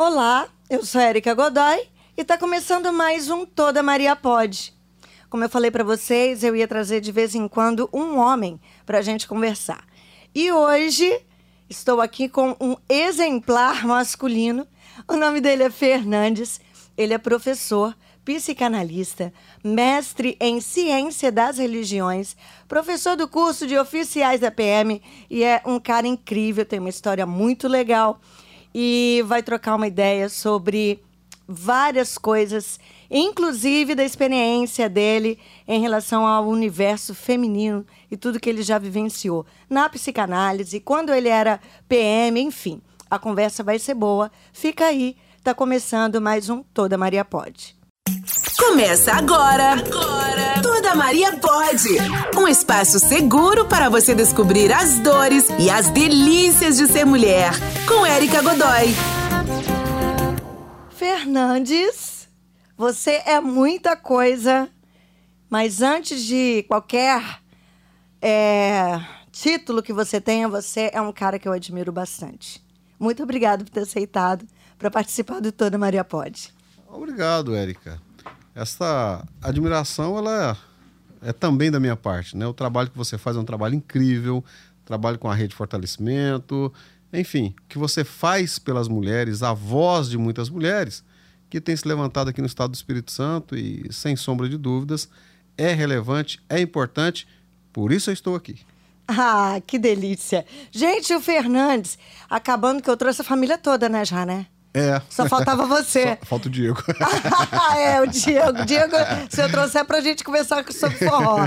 [0.00, 1.80] Olá, eu sou Erika Godoy
[2.16, 4.72] e está começando mais um Toda Maria Pode.
[5.28, 8.98] Como eu falei para vocês, eu ia trazer de vez em quando um homem para
[8.98, 9.84] a gente conversar.
[10.32, 11.20] E hoje
[11.68, 14.68] estou aqui com um exemplar masculino.
[15.08, 16.60] O nome dele é Fernandes.
[16.96, 17.92] Ele é professor,
[18.24, 19.32] psicanalista,
[19.64, 22.36] mestre em ciência das religiões,
[22.68, 27.26] professor do curso de oficiais da PM e é um cara incrível, tem uma história
[27.26, 28.20] muito legal
[28.80, 31.02] e vai trocar uma ideia sobre
[31.48, 32.78] várias coisas,
[33.10, 35.36] inclusive da experiência dele
[35.66, 41.28] em relação ao universo feminino e tudo que ele já vivenciou na psicanálise, quando ele
[41.28, 42.80] era PM, enfim.
[43.10, 44.30] A conversa vai ser boa.
[44.52, 47.77] Fica aí, tá começando mais um Toda Maria Pode.
[48.58, 49.72] Começa agora.
[49.72, 50.62] Agora.
[50.62, 51.88] Toda Maria pode.
[52.36, 57.52] Um espaço seguro para você descobrir as dores e as delícias de ser mulher.
[57.86, 58.94] Com Érica Godoy.
[60.90, 62.28] Fernandes,
[62.76, 64.68] você é muita coisa,
[65.48, 67.40] mas antes de qualquer
[68.20, 72.62] é, título que você tenha, você é um cara que eu admiro bastante.
[72.98, 74.44] Muito obrigado por ter aceitado
[74.76, 76.52] para participar do Toda Maria Pode.
[76.88, 78.00] Obrigado, Érica.
[78.54, 80.56] Essa admiração, ela
[81.22, 82.46] é, também da minha parte, né?
[82.46, 84.44] O trabalho que você faz é um trabalho incrível,
[84.84, 86.72] trabalho com a rede de fortalecimento,
[87.12, 91.04] enfim, o que você faz pelas mulheres, a voz de muitas mulheres
[91.48, 95.08] que tem se levantado aqui no estado do Espírito Santo e, sem sombra de dúvidas,
[95.56, 97.26] é relevante, é importante,
[97.72, 98.60] por isso eu estou aqui.
[99.06, 100.44] Ah, que delícia.
[100.70, 104.46] Gente, o Fernandes, acabando que eu trouxe a família toda, né, já, né?
[104.78, 105.02] É.
[105.08, 106.18] Só faltava você.
[106.20, 106.82] Só, falta o Diego.
[107.76, 108.64] é, o Diego.
[108.64, 108.96] Diego,
[109.28, 111.38] se eu trouxer pra gente conversar sobre forró.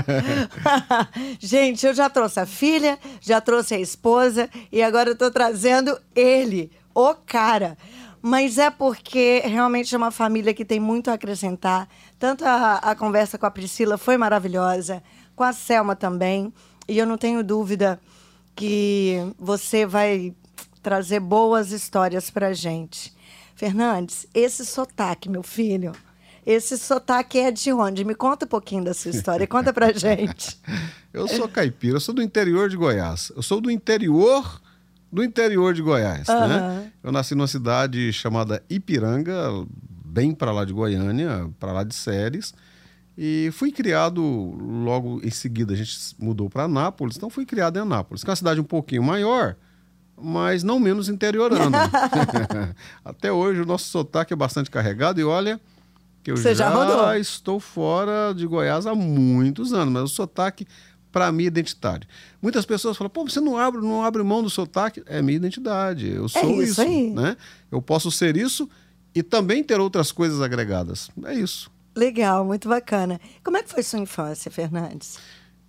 [1.40, 5.98] gente, eu já trouxe a filha, já trouxe a esposa e agora eu tô trazendo
[6.14, 7.76] ele, o cara.
[8.20, 11.88] Mas é porque realmente é uma família que tem muito a acrescentar.
[12.18, 15.02] Tanto a, a conversa com a Priscila foi maravilhosa,
[15.34, 16.52] com a Selma também.
[16.86, 17.98] E eu não tenho dúvida
[18.54, 20.34] que você vai
[20.82, 23.11] trazer boas histórias pra gente.
[23.62, 25.92] Fernandes, esse sotaque, meu filho,
[26.44, 28.04] esse sotaque é de onde?
[28.04, 30.60] Me conta um pouquinho da sua história, conta pra gente.
[31.12, 33.30] Eu sou caipira, eu sou do interior de Goiás.
[33.36, 34.60] Eu sou do interior
[35.12, 36.48] do interior de Goiás, uhum.
[36.48, 36.92] né?
[37.04, 39.64] Eu nasci numa cidade chamada Ipiranga,
[40.04, 42.52] bem para lá de Goiânia, para lá de Séries.
[43.16, 47.82] E fui criado logo em seguida, a gente mudou para Anápolis, então fui criado em
[47.82, 49.54] Anápolis, que é uma cidade um pouquinho maior,
[50.22, 51.90] mas não menos interiorana.
[53.04, 55.60] Até hoje o nosso sotaque é bastante carregado e olha
[56.22, 60.66] que eu Você já, já estou fora de Goiás há muitos anos, mas o sotaque
[61.10, 62.06] para mim é identitário.
[62.40, 65.02] Muitas pessoas falam: "Pô, você não abre, não abre mão do sotaque".
[65.06, 66.08] É minha identidade.
[66.08, 67.36] Eu sou é isso, isso né?
[67.70, 68.68] Eu posso ser isso
[69.14, 71.10] e também ter outras coisas agregadas.
[71.24, 71.70] É isso.
[71.94, 73.20] Legal, muito bacana.
[73.44, 75.18] Como é que foi sua infância, Fernandes?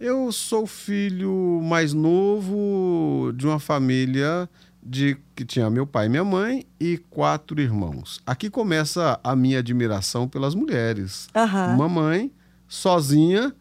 [0.03, 4.50] Eu sou filho mais novo de uma família
[4.86, 8.19] de que tinha meu pai e minha mãe e quatro irmãos.
[8.25, 11.30] Aqui começa a minha admiração pelas mulheres.
[11.34, 11.75] Uhum.
[11.75, 12.34] Uma mãe
[12.68, 13.56] sozinha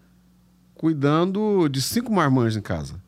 [0.74, 3.00] cuidando de cinco marmãs em casa.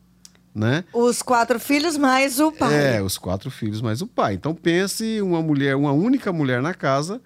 [0.55, 0.85] Né?
[0.93, 2.99] Os quatro filhos mais o pai.
[2.99, 4.35] É, os quatro filhos mais o pai.
[4.35, 7.21] Então pense uma mulher, uma única mulher na casa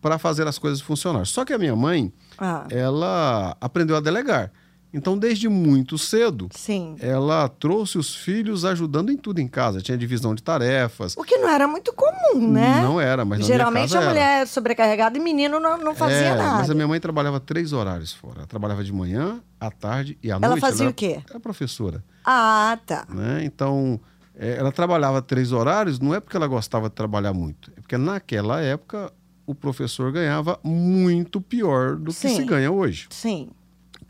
[0.00, 1.26] para fazer as coisas funcionar.
[1.26, 2.66] Só que a minha mãe, ah.
[2.70, 4.50] ela aprendeu a delegar.
[4.94, 6.96] Então, desde muito cedo, Sim.
[7.00, 9.80] ela trouxe os filhos ajudando em tudo em casa.
[9.80, 11.16] Tinha divisão de tarefas.
[11.16, 12.82] O que não era muito comum, né?
[12.82, 16.58] Não era, mas Geralmente a mulher sobrecarregada e menino não, não fazia é, nada.
[16.58, 18.38] Mas a minha mãe trabalhava três horários fora.
[18.38, 20.60] Ela trabalhava de manhã, à tarde e à ela noite.
[20.60, 21.20] Fazia ela o quê?
[21.28, 22.04] Era professora.
[22.24, 23.06] Ah, tá.
[23.08, 23.44] Né?
[23.44, 23.98] Então,
[24.36, 27.72] é, ela trabalhava três horários, não é porque ela gostava de trabalhar muito.
[27.76, 29.12] É porque naquela época
[29.46, 32.28] o professor ganhava muito pior do Sim.
[32.28, 33.06] que se ganha hoje.
[33.10, 33.50] Sim.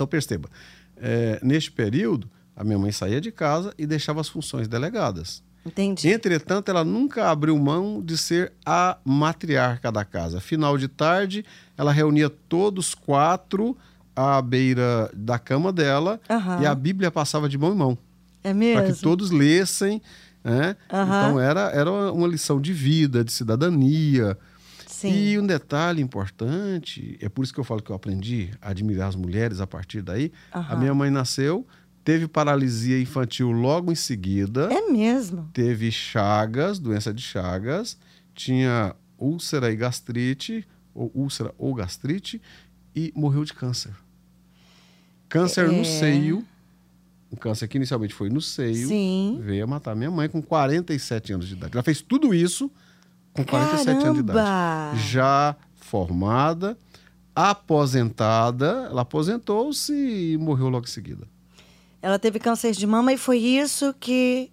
[0.03, 0.49] Então, perceba
[1.03, 5.43] é, neste período, a minha mãe saía de casa e deixava as funções delegadas.
[5.65, 6.09] Entendi.
[6.09, 10.41] Entretanto, ela nunca abriu mão de ser a matriarca da casa.
[10.41, 11.45] Final de tarde,
[11.77, 13.77] ela reunia todos quatro
[14.15, 16.63] à beira da cama dela uhum.
[16.63, 17.99] e a Bíblia passava de mão em mão.
[18.43, 18.83] É mesmo?
[18.83, 20.03] Para que todos lessem.
[20.43, 20.77] Né?
[20.93, 21.03] Uhum.
[21.03, 24.37] Então, era, era uma lição de vida, de cidadania.
[25.03, 25.13] Sim.
[25.13, 29.09] E um detalhe importante, é por isso que eu falo que eu aprendi a admirar
[29.09, 30.33] as mulheres a partir daí.
[30.55, 30.65] Uhum.
[30.69, 31.67] A minha mãe nasceu,
[32.05, 34.69] teve paralisia infantil logo em seguida.
[34.73, 35.49] É mesmo?
[35.53, 37.97] Teve chagas, doença de chagas,
[38.35, 42.41] tinha úlcera e gastrite, ou úlcera ou gastrite,
[42.95, 43.93] e morreu de câncer.
[45.29, 45.69] Câncer É.
[45.73, 46.45] no seio.
[47.31, 49.41] O câncer que inicialmente foi no seio, Sim.
[49.43, 51.73] veio a matar minha mãe com 47 anos de idade.
[51.75, 52.71] Ela fez tudo isso
[53.33, 54.05] com 47 Caramba.
[54.05, 55.09] anos de idade.
[55.11, 56.79] Já formada,
[57.35, 61.27] aposentada, ela aposentou-se e morreu logo em seguida.
[62.01, 64.51] Ela teve câncer de mama e foi isso que.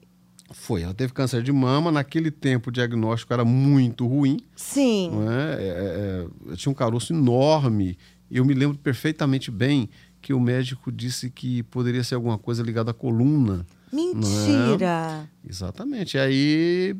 [0.51, 1.91] Foi, ela teve câncer de mama.
[1.91, 4.39] Naquele tempo o diagnóstico era muito ruim.
[4.55, 5.11] Sim.
[5.11, 5.53] Não é?
[5.53, 7.97] É, é, tinha um caroço enorme.
[8.29, 9.89] Eu me lembro perfeitamente bem
[10.21, 13.65] que o médico disse que poderia ser alguma coisa ligada à coluna.
[13.91, 15.27] Mentira!
[15.45, 15.49] É?
[15.49, 16.17] Exatamente.
[16.17, 16.95] E aí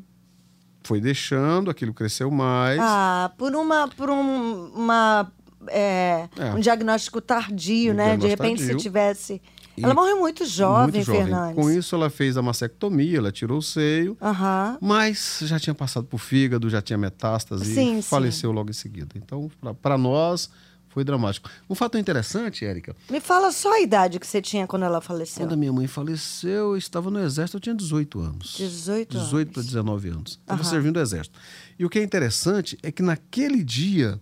[0.83, 2.79] foi deixando, aquilo cresceu mais.
[2.81, 5.31] Ah, por uma, por um, uma,
[5.67, 6.51] é, é.
[6.53, 8.17] um diagnóstico tardio, um né?
[8.17, 8.79] Diagnóstico De repente, tardio.
[8.79, 9.41] se tivesse.
[9.77, 11.55] E ela morreu muito jovem, muito jovem, Fernandes.
[11.55, 14.77] Com isso, ela fez a mastectomia, ela tirou o seio, uhum.
[14.81, 18.55] mas já tinha passado por fígado, já tinha metástase sim, e faleceu sim.
[18.55, 19.15] logo em seguida.
[19.15, 19.49] Então,
[19.81, 20.49] para nós,
[20.89, 21.50] foi dramático.
[21.69, 22.95] Um fato interessante, Érica.
[23.09, 25.45] Me fala só a idade que você tinha quando ela faleceu.
[25.45, 28.56] Quando a minha mãe faleceu, eu estava no exército, eu tinha 18 anos.
[28.57, 29.27] 18 anos.
[29.27, 30.31] 18 para 19 anos.
[30.31, 30.69] Estava uhum.
[30.69, 31.39] servindo o exército.
[31.77, 34.19] E o que é interessante é que naquele dia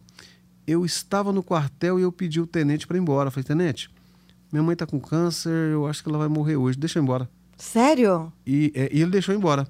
[0.68, 3.28] eu estava no quartel e eu pedi o tenente para ir embora.
[3.28, 3.90] Eu falei, tenente,
[4.52, 7.06] minha mãe está com câncer, eu acho que ela vai morrer hoje, deixa eu ir
[7.06, 7.30] embora.
[7.58, 8.32] Sério?
[8.46, 9.68] E, é, e ele deixou ir embora.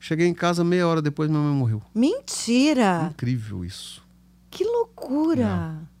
[0.00, 1.82] Cheguei em casa meia hora depois, minha mãe morreu.
[1.94, 3.10] Mentira!
[3.12, 4.02] Incrível isso.
[4.50, 5.78] Que loucura!
[5.94, 5.97] É.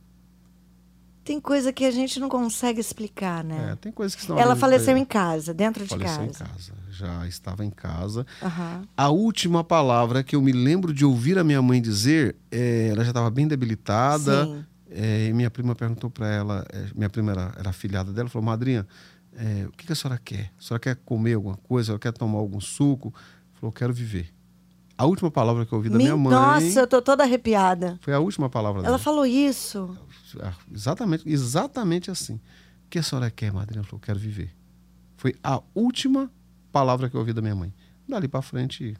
[1.28, 3.72] Tem coisa que a gente não consegue explicar, né?
[3.72, 6.32] É, tem coisas que Ela faleceu em casa, dentro de faleceu casa.
[6.32, 6.88] Faleceu em casa.
[6.90, 8.26] Já estava em casa.
[8.40, 8.86] Uhum.
[8.96, 13.04] A última palavra que eu me lembro de ouvir a minha mãe dizer, é, ela
[13.04, 14.46] já estava bem debilitada.
[14.46, 14.64] Sim.
[14.90, 18.46] É, e minha prima perguntou para ela, é, minha prima era, era afilhada dela, falou:
[18.46, 18.86] Madrinha,
[19.36, 20.50] é, o que, que, a senhora quer?
[20.58, 21.82] A senhora quer comer alguma coisa?
[21.82, 23.12] A senhora quer tomar algum suco?
[23.52, 24.32] Falou: quero viver.
[24.98, 26.34] A última palavra que eu ouvi da minha mãe.
[26.34, 27.98] Nossa, eu tô toda arrepiada.
[28.02, 28.94] Foi a última palavra dela.
[28.94, 29.96] Ela falou isso.
[30.40, 32.34] Ah, exatamente, exatamente assim.
[32.34, 33.78] O que a senhora quer, madrinha?
[33.78, 34.52] Ela falou, quero viver.
[35.16, 36.28] Foi a última
[36.72, 37.72] palavra que eu ouvi da minha mãe.
[38.08, 38.96] Dali para frente.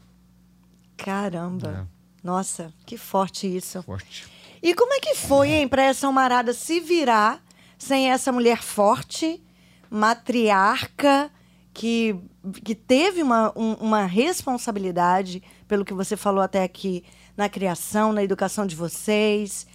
[0.96, 1.88] Caramba.
[1.90, 1.98] É.
[2.24, 3.82] Nossa, que forte isso.
[3.82, 4.26] Forte.
[4.62, 7.42] E como é que foi, hein, para essa Marada se virar
[7.76, 9.42] sem essa mulher forte,
[9.90, 11.30] matriarca,
[11.72, 12.16] que,
[12.64, 17.04] que teve uma, um, uma responsabilidade, pelo que você falou até aqui,
[17.36, 19.66] na criação, na educação de vocês?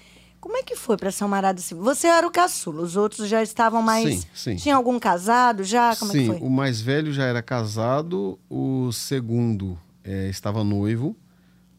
[0.44, 1.62] Como é que foi para São Marado?
[1.62, 4.19] Você era o caçula, os outros já estavam mais.
[4.19, 4.56] Sim, sim.
[4.57, 5.95] Tinha algum casado já?
[5.95, 6.48] Como sim, é que foi?
[6.48, 11.16] o mais velho já era casado, o segundo é, estava noivo.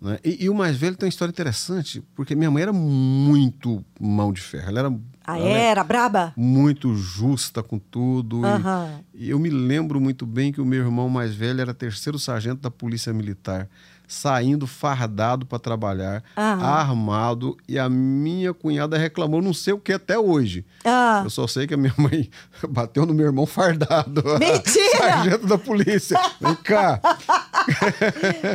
[0.01, 0.19] Né?
[0.25, 4.33] E, e, o mais velho tem uma história interessante, porque minha mãe era muito mão
[4.33, 4.69] de ferro.
[4.69, 4.99] Ela era.
[5.27, 6.33] Ah, ela era braba?
[6.37, 8.39] Muito justa com tudo.
[8.39, 9.05] Uhum.
[9.15, 12.19] E, e eu me lembro muito bem que o meu irmão mais velho era terceiro
[12.19, 13.69] sargento da Polícia Militar
[14.07, 20.19] saindo fardado para trabalhar, armado, e a minha cunhada reclamou não sei o que até
[20.19, 20.65] hoje.
[20.85, 21.23] Ah.
[21.25, 22.31] Eu só sei que a minha mãe
[22.69, 24.23] bateu no meu irmão fardado.
[24.39, 24.99] Mentira!
[24.99, 26.19] Sargento da polícia.
[26.41, 27.01] Vem cá.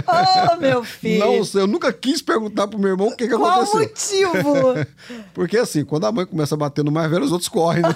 [0.08, 1.20] oh, meu filho.
[1.20, 4.32] Não sei, eu nunca quis perguntar pro meu irmão o que, que Qual aconteceu.
[4.32, 4.88] Qual motivo?
[5.34, 7.90] Porque assim, quando a mãe começa a bater no mais velho, os outros correm, né?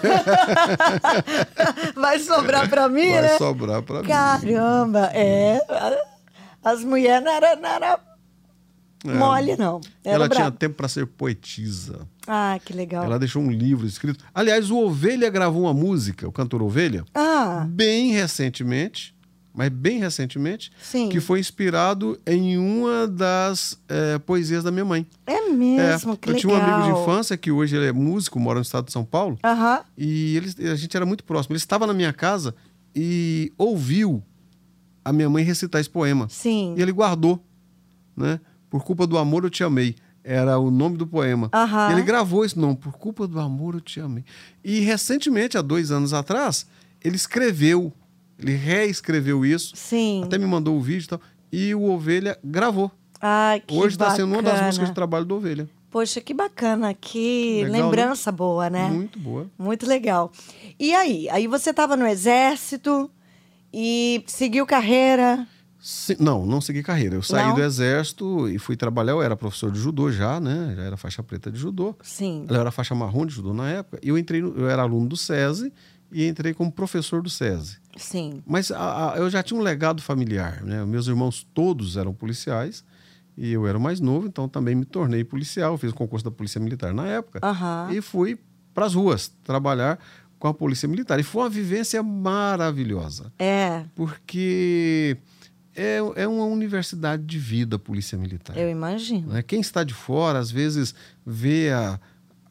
[1.96, 3.28] Vai sobrar pra mim, Vai né?
[3.30, 4.54] Vai sobrar pra Caramba, mim.
[4.54, 6.12] Caramba, é
[6.63, 8.00] as mulheres não era, não era
[9.06, 9.13] é.
[9.13, 9.81] mole, não.
[10.04, 12.07] Era ela tinha tempo para ser poetisa.
[12.25, 13.04] Ah, que legal.
[13.04, 14.24] Ela deixou um livro escrito.
[14.33, 17.65] Aliás, o Ovelha gravou uma música, o cantor Ovelha, ah.
[17.69, 19.13] bem recentemente,
[19.54, 21.10] mas bem recentemente, Sim.
[21.10, 25.06] que foi inspirado em uma das é, poesias da minha mãe.
[25.27, 26.39] É mesmo, é, que eu legal.
[26.39, 29.06] tinha um amigo de infância que hoje ele é músico, mora no estado de São
[29.06, 29.83] Paulo, uh -huh.
[29.95, 31.54] e ele, a gente era muito próximo.
[31.54, 32.56] Ele estava na minha casa
[32.95, 34.23] e ouviu
[35.04, 36.28] a minha mãe recitar esse poema.
[36.30, 36.76] Sim.
[36.78, 37.44] E ele guardou,
[38.16, 38.40] né?
[38.69, 39.95] Por culpa do amor eu te amei.
[40.24, 41.50] Era o nome do poema.
[41.54, 41.92] Uhum.
[41.92, 44.24] Ele gravou esse nome, Por culpa do amor eu te amei.
[44.64, 46.66] E recentemente, há dois anos atrás,
[47.04, 47.92] ele escreveu,
[48.40, 49.76] ele reescreveu isso.
[49.76, 50.24] Sim.
[50.24, 51.22] Até me mandou o vídeo e tal.
[51.52, 52.90] E o Ovelha gravou.
[53.22, 55.69] Ah, que Hoje está sendo uma das músicas de trabalho do Ovelha.
[55.92, 58.38] Poxa, que bacana, que legal, lembrança né?
[58.38, 58.90] boa, né?
[58.90, 59.48] Muito boa.
[59.60, 60.31] Muito legal.
[60.80, 61.30] E aí?
[61.30, 63.12] Aí você estava no exército,
[63.73, 65.47] e seguiu carreira?
[65.80, 67.15] Sim, não, não segui carreira.
[67.15, 67.56] Eu saí não?
[67.56, 69.11] do exército e fui trabalhar.
[69.11, 70.73] Eu era professor de judô já, né?
[70.77, 71.94] Já era faixa preta de judô.
[72.01, 72.45] Sim.
[72.49, 73.99] Eu era faixa marrom de judô na época.
[74.01, 75.73] E eu entrei, no, eu era aluno do SESI
[76.09, 77.80] e entrei como professor do SESI.
[77.97, 78.42] Sim.
[78.45, 80.85] Mas a, a, eu já tinha um legado familiar, né?
[80.85, 82.85] Meus irmãos todos eram policiais
[83.35, 85.77] e eu era mais novo, então também me tornei policial.
[85.77, 87.92] Fiz o concurso da Polícia Militar na época uhum.
[87.92, 88.39] e fui
[88.73, 89.99] para as ruas trabalhar
[90.44, 91.18] com a Polícia Militar.
[91.21, 93.31] E foi uma vivência maravilhosa.
[93.40, 93.85] É.
[93.95, 95.16] Porque
[95.73, 98.57] é, é uma universidade de vida a Polícia Militar.
[98.57, 99.31] Eu imagino.
[99.31, 99.42] Né?
[99.42, 100.94] Quem está de fora, às vezes,
[101.26, 101.97] vê a,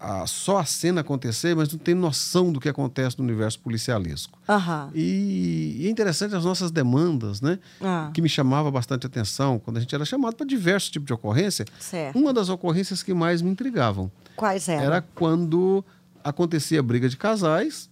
[0.01, 4.39] a, só a cena acontecer, mas não tem noção do que acontece no universo policialesco.
[4.49, 4.91] Aham.
[4.95, 7.59] E, e é interessante as nossas demandas, né?
[7.79, 8.11] Ah.
[8.15, 11.67] Que me chamava bastante atenção quando a gente era chamado para diversos tipos de ocorrência.
[11.79, 12.19] Certo.
[12.19, 14.83] Uma das ocorrências que mais me intrigavam Quais eram?
[14.83, 15.85] era quando
[16.25, 17.91] acontecia briga de casais,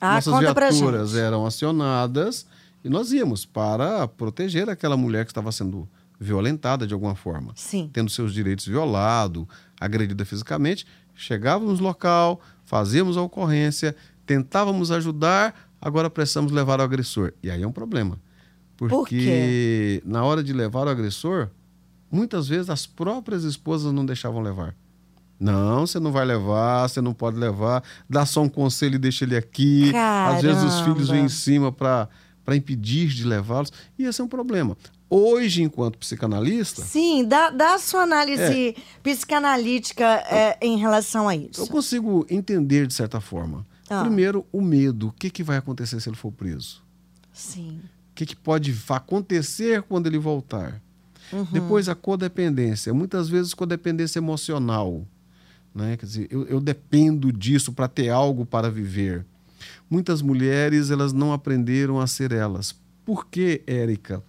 [0.00, 2.46] ah, nossas viaturas eram acionadas
[2.84, 7.90] e nós íamos para proteger aquela mulher que estava sendo violentada de alguma forma, Sim.
[7.92, 9.46] tendo seus direitos violados,
[9.80, 10.86] agredida fisicamente.
[11.14, 13.94] Chegávamos no local, fazíamos a ocorrência,
[14.26, 17.32] tentávamos ajudar, agora precisamos levar o agressor.
[17.42, 18.18] E aí é um problema.
[18.76, 20.02] Porque Por quê?
[20.04, 21.48] na hora de levar o agressor,
[22.10, 24.74] muitas vezes as próprias esposas não deixavam levar.
[25.44, 27.84] Não, você não vai levar, você não pode levar.
[28.08, 29.92] Dá só um conselho e deixa ele aqui.
[29.94, 31.28] Às vezes os filhos vêm em Caramba.
[31.28, 33.70] cima para impedir de levá-los.
[33.98, 34.74] E esse é um problema.
[35.10, 41.50] Hoje, enquanto psicanalista, Sim, dá, dá a sua análise psicanalítica é, em relação a eu
[41.52, 41.66] isso.
[41.66, 43.66] consigo entender de certa forma.
[43.90, 44.00] Ah.
[44.00, 45.08] Primeiro, o medo.
[45.08, 46.82] O que, que vai acontecer se ele for preso?
[47.34, 47.82] Sim.
[48.12, 50.80] O que, que pode acontecer quando ele voltar?
[51.30, 51.44] Uhum.
[51.52, 52.94] Depois, a codependência.
[52.94, 55.06] Muitas vezes, codependência emocional.
[55.74, 55.96] Né?
[55.96, 59.24] Quer dizer, eu, eu dependo disso para ter algo para viver.
[59.90, 62.74] Muitas mulheres elas não aprenderam a ser elas.
[63.04, 64.22] Por que, Érica?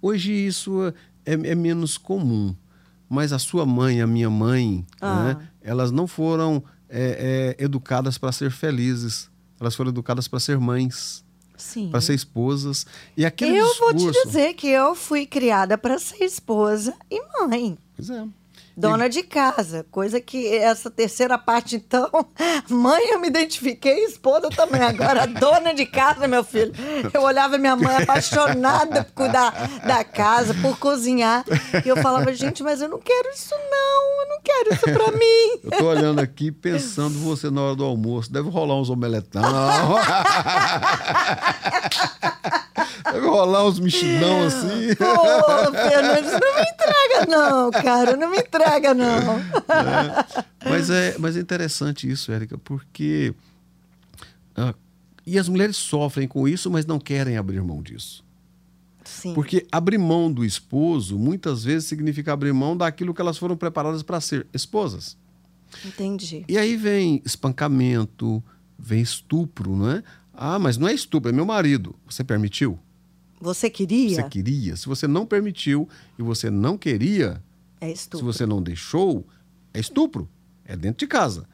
[0.00, 0.92] Hoje isso
[1.24, 2.54] é, é menos comum.
[3.08, 5.24] Mas a sua mãe, a minha mãe, Ah.
[5.24, 5.48] né?
[5.62, 9.30] elas não foram é, é, educadas para ser felizes.
[9.60, 11.24] Elas foram educadas para ser mães,
[11.90, 12.84] para ser esposas.
[13.16, 14.20] E aquele Eu vou discurso...
[14.20, 17.78] te dizer que eu fui criada para ser esposa e mãe.
[17.96, 18.26] Pois é.
[18.76, 22.10] Dona de casa, coisa que essa terceira parte, então,
[22.68, 24.82] mãe eu me identifiquei, esposa também.
[24.82, 26.72] Agora, dona de casa, meu filho.
[27.12, 29.52] Eu olhava minha mãe apaixonada por cuidar
[29.86, 31.42] da casa, por cozinhar.
[31.84, 34.20] E eu falava, gente, mas eu não quero isso, não.
[34.20, 35.60] Eu não quero isso pra mim.
[35.64, 38.30] Eu tô olhando aqui pensando você na hora do almoço.
[38.30, 39.42] Deve rolar uns omeletão.
[43.20, 44.94] Rolar uns mexidão assim.
[44.96, 48.16] Pô, Fernandes, não me entrega, não, cara.
[48.16, 49.40] Não me entrega, não.
[50.68, 53.32] Mas é, mas é interessante isso, Érica, porque.
[54.56, 54.74] ah,
[55.24, 58.24] e as mulheres sofrem com isso, mas não querem abrir mão disso.
[59.04, 59.34] Sim.
[59.34, 64.02] Porque abrir mão do esposo muitas vezes significa abrir mão daquilo que elas foram preparadas
[64.02, 65.16] para ser esposas.
[65.84, 66.44] Entendi.
[66.48, 68.42] E aí vem espancamento,
[68.78, 70.02] vem estupro, não é?
[70.32, 71.94] Ah, mas não é estupro, é meu marido.
[72.08, 72.78] Você permitiu?
[73.40, 74.16] Você queria?
[74.16, 74.76] Você queria.
[74.76, 75.88] Se você não permitiu
[76.18, 77.42] e você não queria,
[77.80, 78.26] É se estupro.
[78.26, 79.26] você não deixou,
[79.74, 80.28] é estupro.
[80.64, 81.46] É dentro de casa.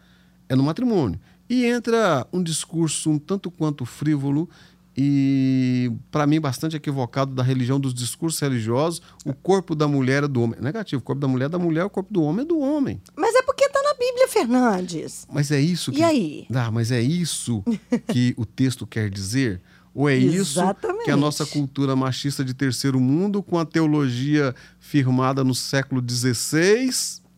[0.49, 1.19] É no matrimônio.
[1.49, 4.49] E entra um discurso um tanto quanto frívolo
[4.97, 9.03] e, para mim, bastante equivocado da religião, dos discursos religiosos.
[9.25, 10.61] O corpo da mulher é do homem.
[10.61, 11.01] Negativo.
[11.01, 13.01] O corpo da mulher é da mulher, o corpo do homem é do homem.
[13.17, 15.27] Mas é porque tá na Bíblia, Fernandes.
[15.33, 16.03] Mas é isso E que.
[16.03, 16.47] aí?
[16.55, 17.63] Ah, mas é isso
[18.09, 19.61] que o texto quer dizer?
[19.95, 21.05] Ou é isso Exatamente.
[21.05, 26.91] que a nossa cultura machista de terceiro mundo, com a teologia firmada no século XVI,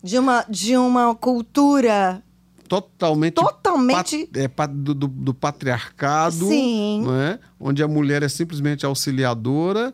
[0.03, 2.23] De uma, de uma cultura
[2.69, 7.03] totalmente, Totalmente- pat- é, pa- do, do- do patriarcado, Sim.
[7.05, 7.39] não é?
[7.59, 9.93] onde a mulher é simplesmente auxiliadora.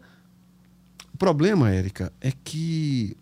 [1.14, 3.16] O problema, Érica, é que.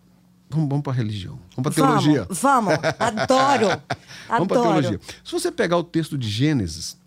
[0.49, 2.27] Vamos, vamos para a religião, vamos para a teologia.
[2.29, 2.95] Vamos, vamos.
[2.99, 3.67] Adoro.
[3.67, 4.61] Vamos para a Adoro.
[4.81, 4.99] teologia.
[5.23, 6.97] Se você pegar o texto de Gênesis,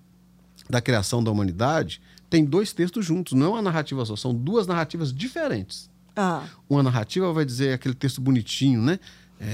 [0.71, 2.01] da criação da humanidade,
[2.33, 5.91] tem dois textos juntos, não é uma narrativa só, são duas narrativas diferentes.
[6.17, 8.99] Ah, Uma narrativa vai dizer aquele texto bonitinho, né?
[9.39, 9.45] É,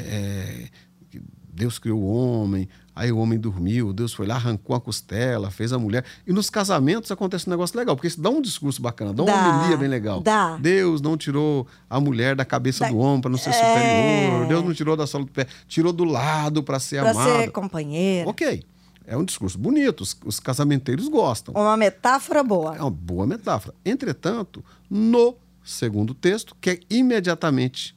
[1.15, 1.19] é,
[1.53, 5.73] Deus criou o homem, aí o homem dormiu, Deus foi lá, arrancou a costela, fez
[5.73, 6.05] a mulher.
[6.25, 9.33] E nos casamentos acontece um negócio legal, porque isso dá um discurso bacana, dá uma
[9.33, 10.21] Dá, homilia bem legal.
[10.21, 10.57] dá.
[10.57, 13.53] Deus não tirou a mulher da cabeça Da- do homem para não ser É.
[13.55, 17.27] superior, Deus não tirou da sola do pé, tirou do lado para ser pra amado.
[17.41, 18.29] ser companheira.
[18.31, 18.63] Ok,
[19.09, 21.55] é um discurso bonito, os, os casamenteiros gostam.
[21.55, 22.77] Uma metáfora boa.
[22.77, 23.75] É uma boa metáfora.
[23.83, 25.35] Entretanto, no
[25.65, 27.97] segundo texto, que é imediatamente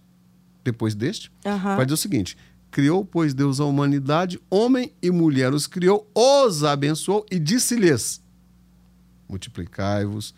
[0.64, 1.76] depois deste, Aham.
[1.76, 2.38] vai dizer o seguinte:
[2.72, 8.24] Criou, pois Deus a humanidade, homem e mulher os criou, os abençoou e disse-lhes:
[9.28, 10.34] Multiplicai-vos,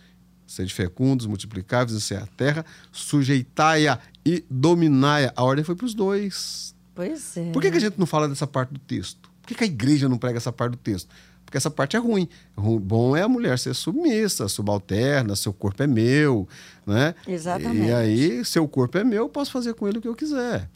[0.47, 5.31] sede fecundos, multiplicai-vos, enchei a terra, sujeitai-a e dominai-a.
[5.35, 6.75] A ordem foi para os dois.
[6.95, 7.51] Pois é.
[7.51, 9.32] Por que, que a gente não fala dessa parte do texto?
[9.43, 11.07] Por que, que a igreja não prega essa parte do texto?
[11.45, 12.27] Porque essa parte é ruim.
[12.57, 16.47] Ru- Bom é a mulher ser submissa, subalterna, seu corpo é meu,
[16.88, 17.13] né?
[17.27, 17.88] Exatamente.
[17.88, 20.67] E aí, seu corpo é meu, eu posso fazer com ele o que eu quiser.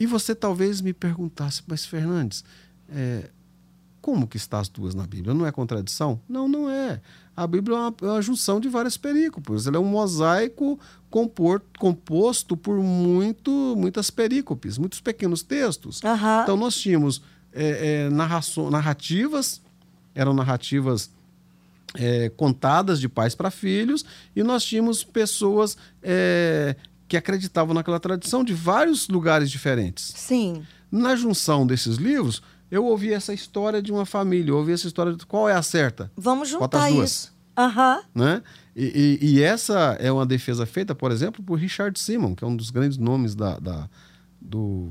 [0.00, 2.42] E você talvez me perguntasse, mas Fernandes,
[2.90, 3.28] é,
[4.00, 5.32] como que está as duas na Bíblia?
[5.34, 6.18] Não é contradição?
[6.28, 7.00] Não, não é.
[7.36, 9.66] A Bíblia é uma, é uma junção de várias perícopes.
[9.66, 10.78] Ela é um mosaico
[11.10, 16.02] compor- composto por muito, muitas perícopes, muitos pequenos textos.
[16.02, 16.42] Aham.
[16.42, 17.20] Então nós tínhamos
[17.56, 18.10] é, é,
[18.70, 19.60] narrativas,
[20.14, 21.10] eram narrativas
[21.94, 26.76] é, contadas de pais para filhos, e nós tínhamos pessoas é,
[27.08, 30.12] que acreditavam naquela tradição de vários lugares diferentes.
[30.16, 30.62] Sim.
[30.90, 35.14] Na junção desses livros, eu ouvi essa história de uma família, eu ouvi essa história
[35.14, 37.10] de qual é a certa, Vamos as juntar duas.
[37.10, 37.36] isso.
[37.58, 38.02] Aham.
[38.14, 38.42] né?
[38.74, 42.46] E, e- e essa é uma defesa feita, por exemplo, por Richard Simon, que é
[42.46, 43.88] um dos grandes nomes da, da-
[44.38, 44.90] do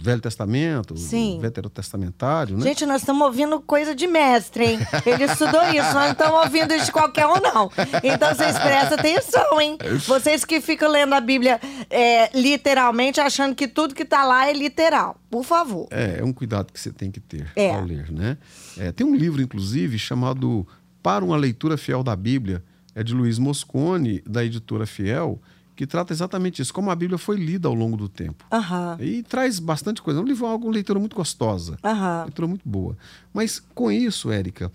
[0.00, 1.38] Velho Testamento, Sim.
[1.40, 2.62] veterotestamentário, né?
[2.62, 4.78] Gente, nós estamos ouvindo coisa de mestre, hein?
[5.04, 7.70] Ele estudou isso, nós não estamos ouvindo isso de qualquer um, não.
[8.02, 9.76] Então vocês prestem atenção, hein?
[10.06, 14.52] Vocês que ficam lendo a Bíblia é, literalmente, achando que tudo que está lá é
[14.52, 15.16] literal.
[15.30, 15.88] Por favor.
[15.90, 17.74] É, é um cuidado que você tem que ter É.
[17.74, 18.38] ao ler, né?
[18.78, 20.66] É, tem um livro, inclusive, chamado
[21.02, 22.62] Para uma Leitura Fiel da Bíblia,
[22.94, 25.40] é de Luiz Moscone, da editora Fiel,
[25.78, 28.44] que trata exatamente isso, como a Bíblia foi lida ao longo do tempo.
[28.50, 28.96] Aham.
[29.00, 30.18] E traz bastante coisa.
[30.18, 31.78] É um livro, uma leitura muito gostosa.
[31.84, 32.24] Aham.
[32.24, 32.96] Leitura muito boa.
[33.32, 34.72] Mas com isso, Érica,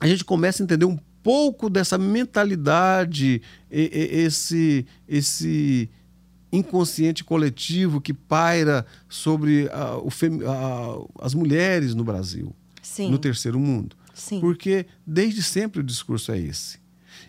[0.00, 5.90] a gente começa a entender um pouco dessa mentalidade, e- e- esse, esse
[6.50, 10.08] inconsciente coletivo que paira sobre ah, o
[10.48, 13.10] ah, as mulheres no Brasil, Sim.
[13.10, 13.94] no terceiro mundo.
[14.14, 14.40] Sim.
[14.40, 16.78] Porque desde sempre o discurso é esse.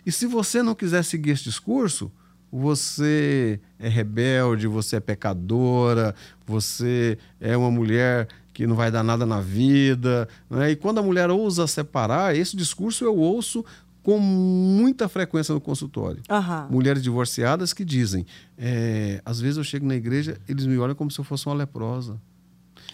[0.06, 2.10] E se você não quiser seguir esse discurso,
[2.50, 6.14] você é rebelde, você é pecadora,
[6.46, 10.28] você é uma mulher que não vai dar nada na vida.
[10.50, 10.70] né?
[10.70, 13.64] E quando a mulher ousa separar, esse discurso eu ouço
[14.02, 16.22] com muita frequência no consultório.
[16.30, 16.66] Aham.
[16.70, 18.24] Mulheres divorciadas que dizem:
[18.56, 21.54] é, às vezes eu chego na igreja, eles me olham como se eu fosse uma
[21.54, 22.18] leprosa.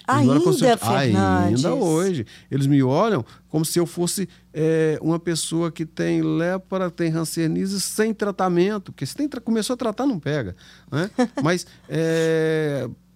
[0.07, 0.35] Ainda,
[0.77, 1.65] Fernandes?
[1.65, 2.27] Ainda hoje.
[2.51, 7.81] Eles me olham como se eu fosse é, uma pessoa que tem lepra, tem rancenise
[7.81, 8.93] sem tratamento.
[8.93, 10.55] Porque se tem, começou a tratar, não pega.
[10.91, 11.11] Né?
[11.43, 11.67] Mas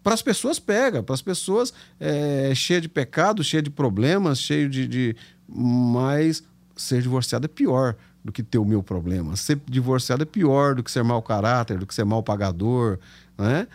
[0.02, 1.02] para as pessoas pega.
[1.02, 5.16] Para as pessoas é cheia de pecado, cheia de problemas, cheio de, de...
[5.47, 6.42] Mas
[6.76, 9.37] ser divorciado é pior do que ter o meu problema.
[9.37, 12.99] Ser divorciado é pior do que ser mau caráter, do que ser mal pagador,
[13.37, 13.66] né?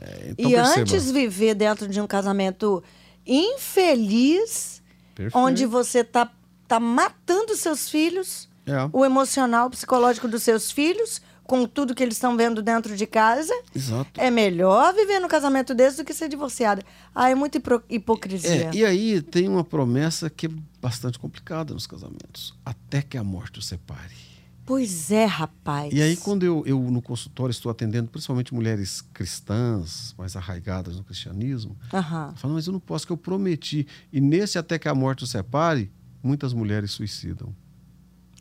[0.00, 0.80] É, então e perceba.
[0.80, 2.82] antes viver dentro de um casamento
[3.26, 4.82] infeliz,
[5.14, 5.38] Perfeito.
[5.38, 6.30] onde você tá,
[6.66, 8.88] tá matando seus filhos, É.
[8.92, 13.06] o emocional, o psicológico dos seus filhos, com tudo que eles estão vendo dentro de
[13.06, 13.52] casa.
[13.74, 14.08] Exato.
[14.18, 16.82] É melhor viver no casamento desse do que ser divorciada.
[17.14, 18.70] Ah, é muita hipocrisia.
[18.70, 22.54] É, e aí tem uma promessa que é bastante complicada nos casamentos.
[22.64, 24.31] Até que a morte os separe.
[24.64, 25.92] Pois é, rapaz.
[25.92, 31.04] E aí, quando eu, eu no consultório estou atendendo principalmente mulheres cristãs, mais arraigadas no
[31.04, 32.02] cristianismo, eu
[32.36, 33.86] falo, mas eu não posso, que eu prometi.
[34.12, 35.90] E nesse até que a morte os separe,
[36.22, 37.54] muitas mulheres suicidam.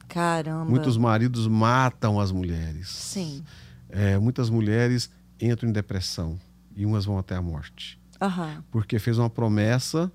[0.08, 0.70] Caramba.
[0.70, 2.90] Muitos maridos matam as mulheres.
[2.90, 3.44] Sim.
[3.90, 6.40] É, muitas mulheres entram em depressão
[6.76, 8.00] e umas vão até a morte.
[8.22, 8.64] Aham.
[8.70, 10.12] porque fez uma promessa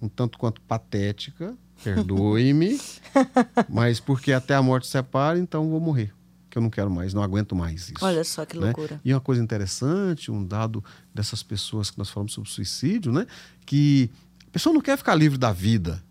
[0.00, 1.54] um tanto quanto patética,
[1.84, 2.80] perdoe-me,
[3.68, 6.12] mas porque até a morte separa, então vou morrer,
[6.48, 8.04] que eu não quero mais, não aguento mais isso.
[8.04, 8.66] Olha só que né?
[8.66, 9.00] loucura.
[9.04, 13.26] E uma coisa interessante, um dado dessas pessoas que nós falamos sobre suicídio, né?
[13.64, 14.10] Que
[14.46, 16.02] a pessoa não quer ficar livre da vida.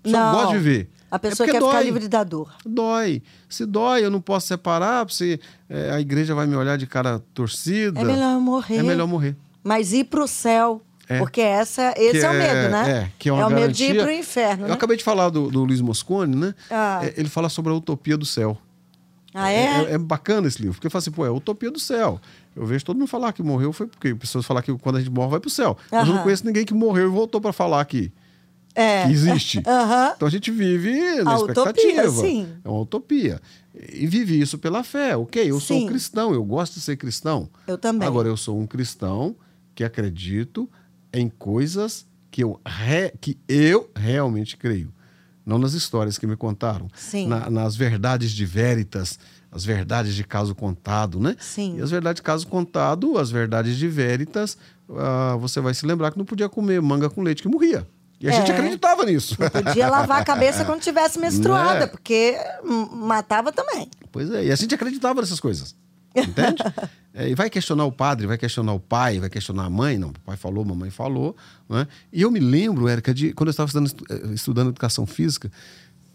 [0.00, 0.32] A pessoa Não.
[0.32, 0.90] gosta de viver.
[1.10, 1.84] A pessoa é quer porque ficar dói.
[1.84, 2.54] livre da dor.
[2.64, 3.22] Dói.
[3.48, 7.18] Se dói, eu não posso separar, se é, a igreja vai me olhar de cara
[7.34, 8.00] torcida.
[8.00, 8.76] É melhor morrer.
[8.76, 9.36] É melhor morrer.
[9.62, 10.82] Mas ir pro céu.
[11.10, 11.18] É.
[11.18, 12.90] Porque essa, esse Que é, o medo, né?
[12.90, 14.04] É, que é uma o medo de ir garantia.
[14.04, 14.74] pro inferno, Eu né?
[14.74, 16.54] acabei de falar do, do Luiz Moscone, né?
[16.70, 17.00] Ah.
[17.02, 18.56] É, Ele fala sobre a utopia do céu.
[19.34, 19.64] Ah, é?
[19.90, 22.20] É, é bacana esse livro, porque eu falo assim, pô, é a utopia do céu.
[22.54, 25.10] Eu vejo todo mundo falar que morreu foi porque pessoas falar que quando a gente
[25.10, 25.76] morre vai pro céu.
[25.90, 28.12] Mas eu não conheço ninguém que morreu e voltou para falar que,
[28.74, 29.04] É.
[29.06, 29.62] que existe.
[29.66, 30.12] Aham.
[30.16, 32.02] Então a gente vive na A expectativa.
[32.02, 32.48] utopia, sim.
[32.64, 33.40] É uma utopia.
[33.92, 35.16] E vive isso pela fé.
[35.16, 35.84] Ok, eu sou Sim.
[35.84, 37.48] um cristão, eu gosto de ser cristão.
[37.68, 38.06] Eu também.
[38.06, 39.36] Agora, eu sou um cristão
[39.76, 40.68] que acredito
[41.12, 44.92] em coisas que eu, re- que eu realmente creio.
[45.44, 46.88] Não nas histórias que me contaram.
[46.94, 47.26] Sim.
[47.26, 49.18] Na- nas verdades de veritas,
[49.50, 51.34] as verdades de caso contado, né?
[51.40, 51.78] Sim.
[51.78, 54.56] E as verdades de caso contado, as verdades de veritas,
[54.96, 57.86] ah, você vai se lembrar que não podia comer manga com leite que morria.
[58.20, 58.34] E a É.
[58.36, 59.34] gente acreditava nisso.
[59.64, 61.86] Podia lavar a cabeça quando tivesse menstruada, Né?
[61.86, 62.36] porque
[62.92, 63.88] matava também.
[64.12, 65.74] Pois é, e a gente acreditava nessas coisas.
[66.14, 66.62] Entende?
[67.12, 69.98] É, e vai questionar o padre, vai questionar o pai, vai questionar a mãe.
[69.98, 71.36] Não, o pai falou, mamãe falou.
[71.68, 71.84] Né?
[72.12, 75.50] E eu me lembro, Érica, de quando eu estava estudando, estu- eh, estudando educação física.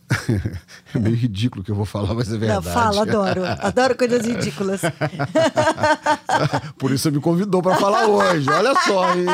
[0.95, 2.69] é meio ridículo o que eu vou falar, mas é Não, verdade.
[2.73, 3.41] fala, adoro.
[3.45, 4.79] Adoro coisas ridículas.
[6.77, 8.49] Por isso você me convidou para falar hoje.
[8.49, 9.25] Olha só, hein?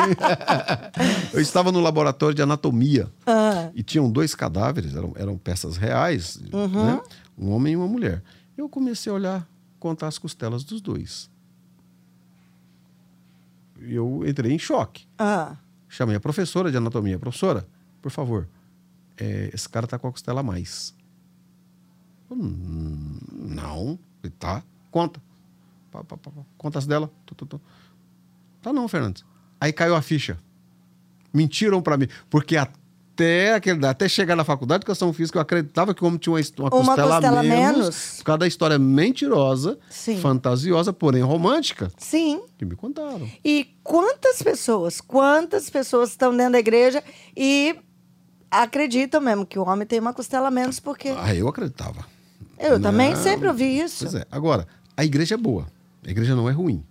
[1.32, 3.68] Eu estava no laboratório de anatomia Ah.
[3.74, 6.86] e tinham dois cadáveres, eram, eram peças reais, Uhum.
[6.86, 7.00] né?
[7.38, 8.22] um homem e uma mulher.
[8.58, 9.46] Eu comecei a olhar,
[9.82, 11.28] contar as costelas dos dois.
[13.80, 15.08] Eu entrei em choque.
[15.18, 15.56] Ah,
[15.88, 17.18] Chamei a professora de anatomia.
[17.18, 17.66] Professora,
[18.00, 18.48] por favor,
[19.16, 20.94] é, esse cara tá com a costela a mais.
[22.30, 24.62] Hum, não, ele tá.
[24.90, 25.20] Conta.
[25.90, 26.42] Pá, pá, pá, pá.
[26.56, 27.10] Contas dela.
[27.26, 27.60] Tu, tu, tu.
[28.62, 29.24] Tá não, Fernandes.
[29.60, 30.38] Aí caiu a ficha.
[31.34, 32.06] Mentiram para mim.
[32.30, 32.56] Porque
[33.22, 36.32] até, aquele, até chegar na faculdade de educação física, eu acreditava que o homem tinha
[36.34, 38.14] uma, uma, Uma costela, costela menos, menos.
[38.18, 40.18] Por causa da história mentirosa, Sim.
[40.20, 42.42] fantasiosa, porém romântica, Sim.
[42.58, 43.28] que me contaram.
[43.44, 47.02] E quantas pessoas, quantas pessoas estão dentro da igreja
[47.36, 47.76] e
[48.50, 52.04] acreditam mesmo que o homem tem uma costela menos porque Ah, eu acreditava.
[52.58, 53.22] eu também Não.
[53.22, 54.04] sempre ouvi isso.
[54.04, 54.26] Pois é.
[54.30, 55.66] Agora, a igreja é boa.
[56.06, 56.84] A igreja não é ruim.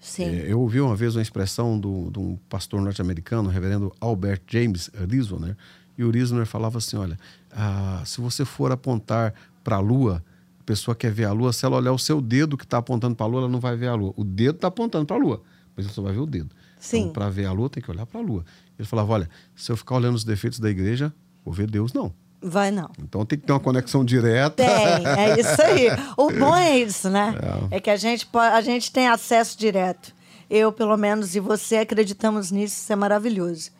[0.00, 0.24] Sim.
[0.24, 4.90] É, eu ouvi uma vez uma expressão de um pastor norte-americano, o reverendo Albert James
[5.10, 5.54] Risner,
[5.98, 7.18] e o Risner falava assim, olha,
[7.50, 9.34] ah, se você for apontar
[9.64, 10.22] para a lua,
[10.60, 13.16] a pessoa quer ver a lua, se ela olhar o seu dedo que está apontando
[13.16, 14.14] para a lua, ela não vai ver a lua.
[14.16, 15.42] O dedo está apontando para a lua,
[15.76, 16.54] mas ela só vai ver o dedo.
[16.78, 17.00] Sim.
[17.00, 18.44] Então, para ver a lua, tem que olhar para a lua.
[18.78, 21.12] Ele falava, olha, se eu ficar olhando os defeitos da igreja,
[21.44, 22.14] vou ver Deus, não.
[22.40, 22.90] Vai não.
[23.02, 24.64] Então tem que ter uma conexão direta.
[24.64, 25.88] Tem, é isso aí.
[26.16, 27.34] O bom é isso, né?
[27.72, 30.14] É, que a gente, a gente tem acesso direto.
[30.48, 33.72] Eu, pelo menos, e você acreditamos nisso, isso é maravilhoso.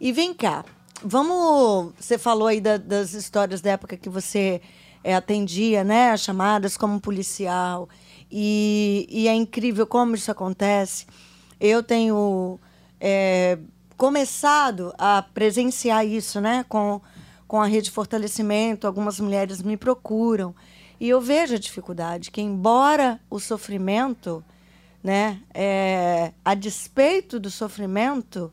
[0.00, 0.64] E vem cá,
[1.04, 1.92] vamos.
[1.98, 4.60] Você falou aí da- das histórias da época que você
[5.04, 6.10] é, atendia, né?
[6.10, 7.88] As chamadas como policial.
[8.30, 11.06] E, e é incrível como isso acontece.
[11.60, 12.58] Eu tenho
[13.00, 13.58] é,
[13.96, 16.64] começado a presenciar isso, né?
[16.68, 17.00] Com,
[17.46, 20.54] com a rede de fortalecimento, algumas mulheres me procuram.
[20.98, 24.42] E eu vejo a dificuldade, que embora o sofrimento,
[25.02, 28.52] né, é, a despeito do sofrimento,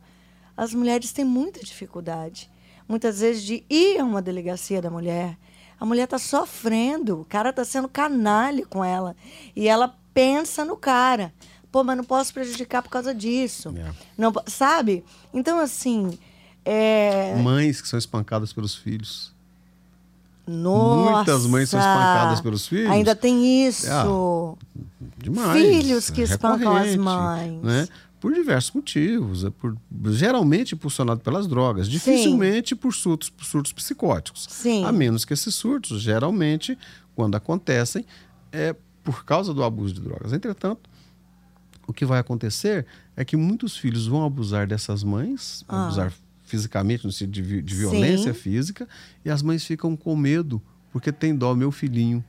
[0.59, 2.51] as mulheres têm muita dificuldade.
[2.85, 5.37] Muitas vezes de ir a uma delegacia da mulher.
[5.79, 9.15] A mulher está sofrendo, o cara está sendo canalha com ela.
[9.55, 11.33] E ela pensa no cara.
[11.71, 13.73] Pô, mas não posso prejudicar por causa disso.
[13.77, 13.89] É.
[14.17, 15.05] Não, sabe?
[15.33, 16.19] Então, assim.
[16.65, 17.35] É...
[17.35, 19.31] Mães que são espancadas pelos filhos.
[20.45, 22.91] Nossa, Muitas mães são espancadas pelos filhos.
[22.91, 23.87] Ainda tem isso.
[23.89, 24.57] Ah,
[25.17, 25.61] Demais.
[25.61, 27.63] Filhos que É espancam as mães.
[27.63, 27.87] Né?
[28.19, 29.45] Por diversos motivos.
[29.45, 29.77] É por,
[30.12, 31.88] geralmente impulsionado pelas drogas.
[31.89, 34.45] Dificilmente por surtos, por surtos psicóticos.
[34.49, 34.84] Sim.
[34.84, 36.77] A menos que esses surtos, geralmente,
[37.15, 38.05] quando acontecem,
[38.51, 40.34] é por causa do abuso de drogas.
[40.34, 40.89] Entretanto,
[41.88, 45.86] o que vai acontecer é que muitos filhos vão abusar dessas mães, Ah.
[45.86, 48.39] abusar fisicamente, no sentido de, de violência Sim.
[48.39, 48.88] física,
[49.23, 52.23] e as mães ficam com medo, porque tem dó, meu filhinho.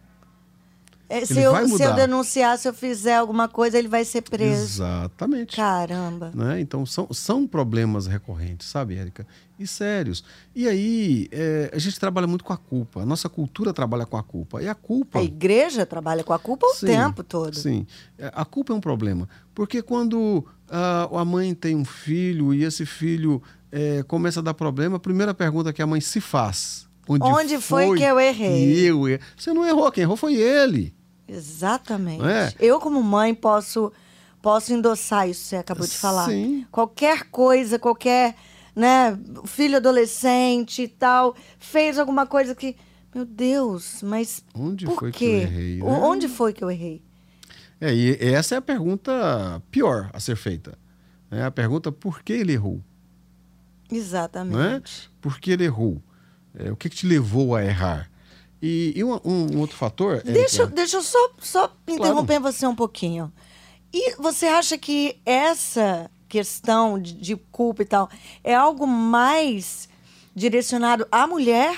[1.10, 4.62] É, se, eu, se eu denunciar, se eu fizer alguma coisa, ele vai ser preso.
[4.62, 5.56] Exatamente.
[5.56, 6.30] Caramba.
[6.32, 6.60] né?
[6.60, 9.26] Então são, são problemas recorrentes, sabe, Érica?
[9.58, 10.22] E sérios.
[10.54, 13.02] E aí é, a gente trabalha muito com a culpa.
[13.02, 14.62] A nossa cultura trabalha com a culpa.
[14.62, 15.18] E a culpa.
[15.18, 17.56] A igreja trabalha com a culpa o Sim, tempo todo.
[17.56, 17.84] Sim.
[18.16, 19.28] É, A culpa é um problema.
[19.52, 23.42] Porque quando ah, a mãe tem um filho e esse filho
[23.72, 26.88] é, começa a dar problema, a primeira pergunta que a mãe se faz.
[27.08, 28.72] Onde, Onde foi que eu errei?
[28.72, 29.20] que eu errei?
[29.36, 30.94] Você não errou, quem errou foi ele.
[31.30, 32.24] Exatamente.
[32.24, 32.52] É?
[32.58, 33.92] Eu, como mãe, posso,
[34.42, 36.26] posso endossar isso que você acabou de falar.
[36.26, 36.66] Sim.
[36.70, 38.34] Qualquer coisa, qualquer
[38.74, 42.76] né, filho adolescente e tal, fez alguma coisa que.
[43.14, 44.44] Meu Deus, mas.
[44.54, 45.24] Onde por foi que quê?
[45.24, 45.84] eu errei, né?
[45.84, 47.02] Onde foi que eu errei?
[47.80, 50.78] É, e essa é a pergunta pior a ser feita.
[51.30, 52.82] É a pergunta por que ele errou.
[53.90, 54.56] Exatamente.
[54.56, 54.82] Não é?
[55.20, 56.02] Por que ele errou?
[56.54, 58.09] É, o que, que te levou a errar?
[58.62, 60.22] E, e um, um- outro fator.
[60.22, 63.32] Deixa, eu- Érica, deixa eu só, só interromper você um pouquinho.
[63.92, 68.08] E você acha que essa questão de, de culpa e tal
[68.44, 69.88] é algo mais
[70.34, 71.76] direcionado à mulher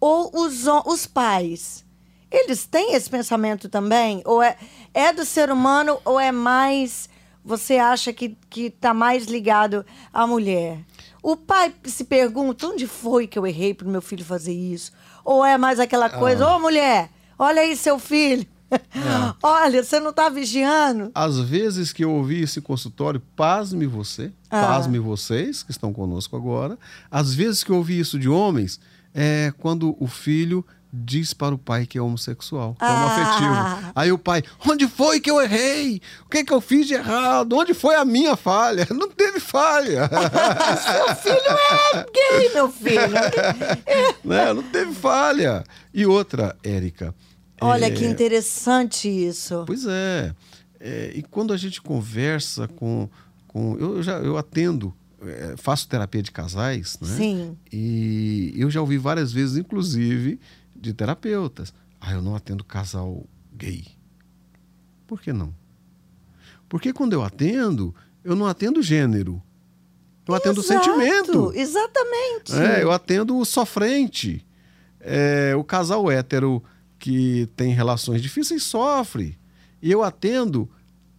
[0.00, 1.84] ou os, os pais?
[2.30, 4.20] Eles têm esse pensamento também?
[4.24, 4.56] Ou é,
[4.92, 7.08] é do ser humano ou é mais.
[7.44, 10.80] Você acha que está mais ligado à mulher?
[11.22, 14.90] O pai se pergunta onde foi que eu errei para o meu filho fazer isso?
[15.26, 18.46] Ou é mais aquela coisa, ô mulher, olha aí seu filho.
[19.42, 21.10] olha, você não está vigiando?
[21.14, 24.62] Às vezes que eu ouvi esse consultório, pasme você, Ah.
[24.66, 26.78] pasme vocês que estão conosco agora.
[27.10, 28.78] Às vezes que eu ouvi isso de homens,
[29.12, 32.92] é quando o filho diz para o pai que é homossexual, que é Ah.
[32.94, 33.92] homoafetivo.
[33.94, 36.00] Aí o pai, onde foi que eu errei?
[36.24, 37.54] O que, que eu fiz de errado?
[37.54, 38.86] Onde foi a minha falha?
[38.90, 40.08] Não teve falha.
[40.82, 41.58] Seu filho
[41.94, 43.14] é gay, meu filho.
[44.24, 44.52] né?
[44.52, 45.64] Não teve falha.
[45.92, 47.14] E outra, Érica.
[47.60, 49.64] Olha é, que interessante isso.
[49.66, 50.34] Pois é.
[50.78, 53.08] É, e quando a gente conversa com.
[53.48, 57.08] com eu, já eu atendo, é, faço terapia de casais, né?
[57.16, 57.56] Sim.
[57.72, 60.38] E eu já ouvi várias vezes, inclusive,
[60.78, 61.72] de terapeutas.
[62.00, 63.86] Ah, eu não atendo casal gay.
[65.06, 65.54] Por que não?
[66.68, 69.42] Porque quando eu atendo, eu não atendo gênero.
[70.26, 71.52] Eu atendo Exato, o sentimento.
[71.54, 72.52] Exatamente.
[72.54, 74.44] É, eu atendo o sofrente.
[75.00, 76.62] É, o casal hétero
[76.98, 79.38] que tem relações difíceis sofre.
[79.80, 80.68] E eu atendo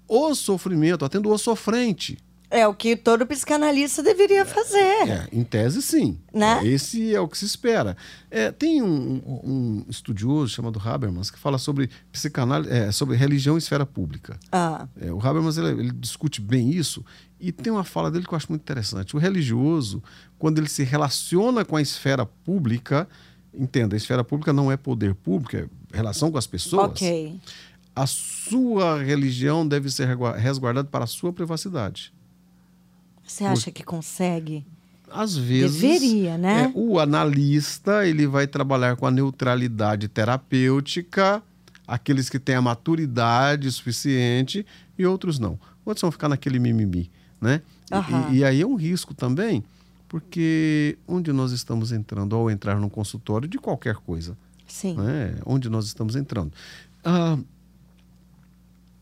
[0.07, 2.17] o sofrimento, atendo o sofrente.
[2.49, 5.09] É o que todo psicanalista deveria fazer.
[5.09, 6.17] É, em tese, sim.
[6.33, 6.61] Né?
[6.63, 7.97] É, Esse é o que se espera.
[8.31, 13.57] É, tem um, um estudioso chamado Habermas que fala sobre psicanálise, é, sobre religião e
[13.57, 14.39] esfera pública.
[14.51, 17.03] Ah, É, o Habermas ele, ele discute bem isso
[17.39, 19.15] e tem uma fala dele que eu acho muito interessante.
[19.15, 20.01] O religioso,
[20.39, 23.07] quando ele se relaciona com a esfera pública,
[23.53, 26.91] entenda, a esfera pública não é poder público, é relação com as pessoas.
[26.91, 27.39] ok.
[27.93, 30.07] A sua religião deve ser
[30.37, 32.13] resguardada para a sua privacidade.
[33.27, 34.65] Você acha que consegue?
[35.11, 35.81] Às vezes.
[35.81, 36.63] Deveria, né?
[36.63, 41.43] é, o analista ele vai trabalhar com a neutralidade terapêutica,
[41.85, 44.65] aqueles que têm a maturidade suficiente
[44.97, 45.59] e outros não.
[45.85, 47.61] Outros vão ficar naquele mimimi, né?
[47.91, 48.35] E-.
[48.35, 49.63] E, e aí é um risco também,
[50.07, 54.37] porque onde nós estamos entrando ao entrar num consultório de qualquer coisa,
[54.67, 54.95] Sim.
[54.95, 55.35] né?
[55.45, 56.51] Onde nós estamos entrando.
[57.03, 57.37] Ah,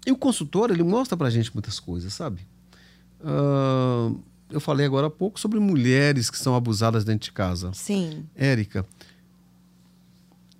[0.05, 2.41] e o consultório ele mostra pra gente muitas coisas, sabe?
[4.49, 7.71] Eu falei agora há pouco sobre mulheres que são abusadas dentro de casa.
[7.73, 8.25] Sim.
[8.35, 8.85] Érica,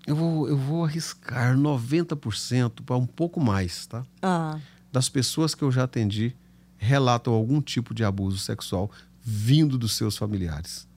[0.07, 4.03] eu vou, eu vou arriscar 90% para um pouco mais, tá?
[4.21, 4.59] Ah,
[4.91, 6.35] Das pessoas que eu já atendi
[6.77, 10.87] relatam algum tipo de abuso sexual vindo dos seus familiares.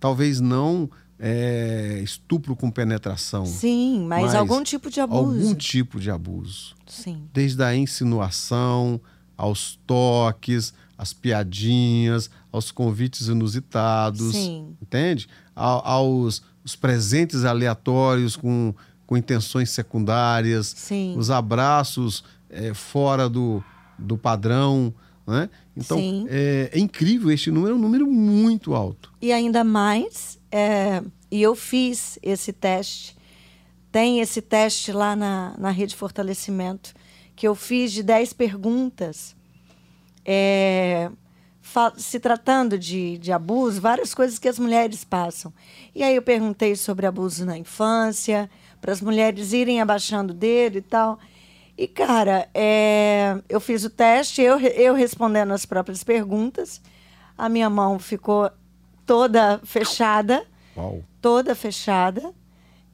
[0.00, 3.44] Talvez não é, estupro com penetração.
[3.46, 5.38] sim, mas, Mas algum tipo de abuso.
[5.38, 6.74] Algum tipo de abuso.
[6.86, 7.28] Sim.
[7.32, 9.00] Desde a insinuação,
[9.36, 14.32] aos toques, às piadinhas, aos convites inusitados.
[14.34, 14.76] Sim.
[14.80, 15.26] Entende?
[15.54, 18.74] A- aos os presentes aleatórios com,
[19.06, 20.72] com intenções secundárias.
[20.76, 21.14] Sim.
[21.18, 23.62] Os abraços eh, fora do,
[23.98, 24.94] do padrão.
[25.26, 25.48] Né?
[25.76, 29.12] Então, é, é incrível este número, é um número muito alto.
[29.20, 33.16] E ainda mais, é, e eu fiz esse teste,
[33.90, 36.92] tem esse teste lá na, na Rede Fortalecimento,
[37.36, 39.34] que eu fiz de 10 perguntas,
[40.24, 41.10] é,
[41.96, 45.52] se tratando de, de abuso, várias coisas que as mulheres passam.
[45.94, 48.48] E aí eu perguntei sobre abuso na infância,
[48.80, 51.18] para as mulheres irem abaixando o dedo e tal.
[51.76, 56.80] E, cara, é, eu fiz o teste, eu, eu respondendo as próprias perguntas.
[57.36, 58.48] A minha mão ficou
[59.04, 61.02] toda fechada, Uau.
[61.20, 62.32] toda fechada.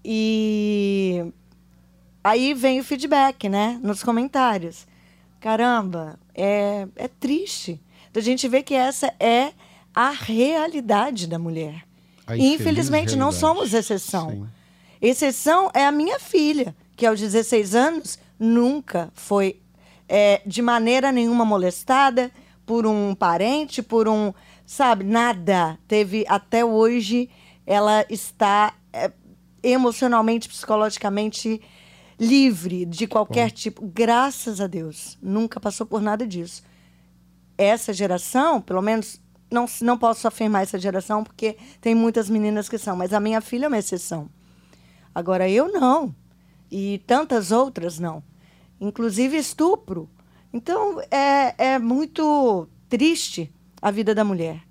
[0.02, 1.30] E
[2.22, 3.78] aí vem o feedback, né?
[3.82, 4.86] Nos comentários.
[5.40, 7.80] Caramba, é, é triste.
[8.14, 9.52] A gente vê que essa é
[9.94, 11.84] a realidade da mulher.
[12.28, 14.30] E infeliz infelizmente não somos exceção.
[14.30, 14.46] Sim.
[15.00, 19.60] Exceção é a minha filha, que aos 16 anos nunca foi
[20.08, 22.30] é, de maneira nenhuma molestada
[22.66, 24.32] por um parente, por um.
[24.66, 25.78] Sabe, nada.
[25.88, 27.28] Teve até hoje,
[27.66, 29.10] ela está é,
[29.62, 31.60] emocionalmente, psicologicamente
[32.20, 33.86] livre de qualquer tipo.
[33.86, 35.18] Graças a Deus.
[35.22, 36.62] Nunca passou por nada disso
[37.60, 42.78] essa geração, pelo menos não, não posso afirmar essa geração porque tem muitas meninas que
[42.78, 44.30] são, mas a minha filha é uma exceção.
[45.14, 46.14] Agora eu não.
[46.70, 48.22] E tantas outras não.
[48.80, 50.08] Inclusive estupro.
[50.52, 53.52] Então é, é muito triste
[53.82, 54.62] a vida da mulher,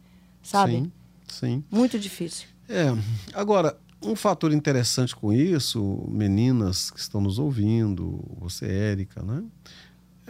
[0.41, 0.73] sabe?
[0.73, 0.91] Sim,
[1.27, 1.63] sim.
[1.69, 2.47] Muito difícil.
[2.67, 2.87] É,
[3.33, 9.43] agora, um fator interessante com isso, meninas que estão nos ouvindo, você, Érica, né?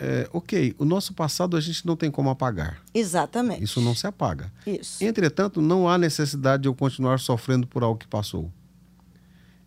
[0.01, 2.82] É, ok, o nosso passado a gente não tem como apagar.
[2.93, 3.63] Exatamente.
[3.63, 4.51] Isso não se apaga.
[4.65, 5.03] Isso.
[5.03, 8.49] Entretanto, não há necessidade de eu continuar sofrendo por algo que passou.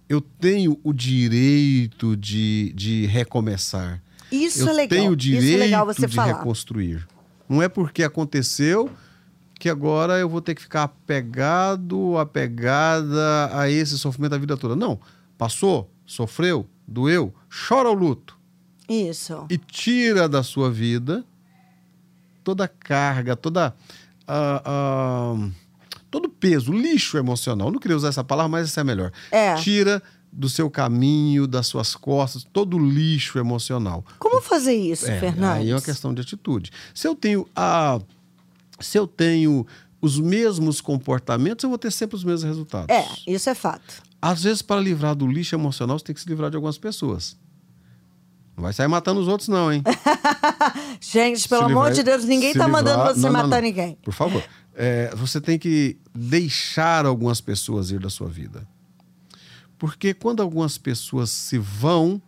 [0.09, 4.03] Eu tenho o direito de, de recomeçar.
[4.31, 4.99] Isso eu é legal.
[4.99, 6.39] tenho o Isso direito é legal você de falar.
[6.39, 7.07] reconstruir.
[7.47, 8.91] Não é porque aconteceu
[9.63, 14.75] que agora eu vou ter que ficar apegado, apegada a esse sofrimento a vida toda.
[14.75, 14.99] Não.
[15.39, 17.33] Passou, sofreu, doeu,
[17.69, 18.37] chora o luto
[18.89, 19.47] Isso.
[19.49, 21.25] e tira da sua vida
[22.43, 23.73] toda a carga, toda
[24.27, 25.49] a- a-
[26.11, 27.69] todo peso, lixo emocional.
[27.69, 29.13] Eu não queria usar essa palavra, mas essa é melhor.
[29.31, 29.55] É.
[29.55, 34.05] Tira do seu caminho, das suas costas, todo o lixo emocional.
[34.19, 35.61] Como fazer isso, É, Fernandes?
[35.63, 36.73] Aí é uma questão de atitude.
[36.93, 38.01] Se eu tenho a
[38.83, 39.67] se eu tenho
[40.01, 42.89] os mesmos comportamentos, eu vou ter sempre os mesmos resultados.
[42.95, 44.03] É, isso é fato.
[44.21, 47.37] Às vezes, para livrar do lixo emocional, você tem que se livrar de algumas pessoas.
[48.57, 49.83] Não vai sair matando os outros, não, hein?
[51.01, 53.43] Gente, pelo Se amor livrar- de Deus, ninguém se tá mandando livrar- você não, não,
[53.43, 53.69] matar não.
[53.69, 53.97] ninguém.
[54.03, 54.43] Por favor.
[54.75, 58.67] É, você tem que deixar algumas pessoas ir da sua vida.
[59.79, 62.23] Porque quando algumas pessoas se vão,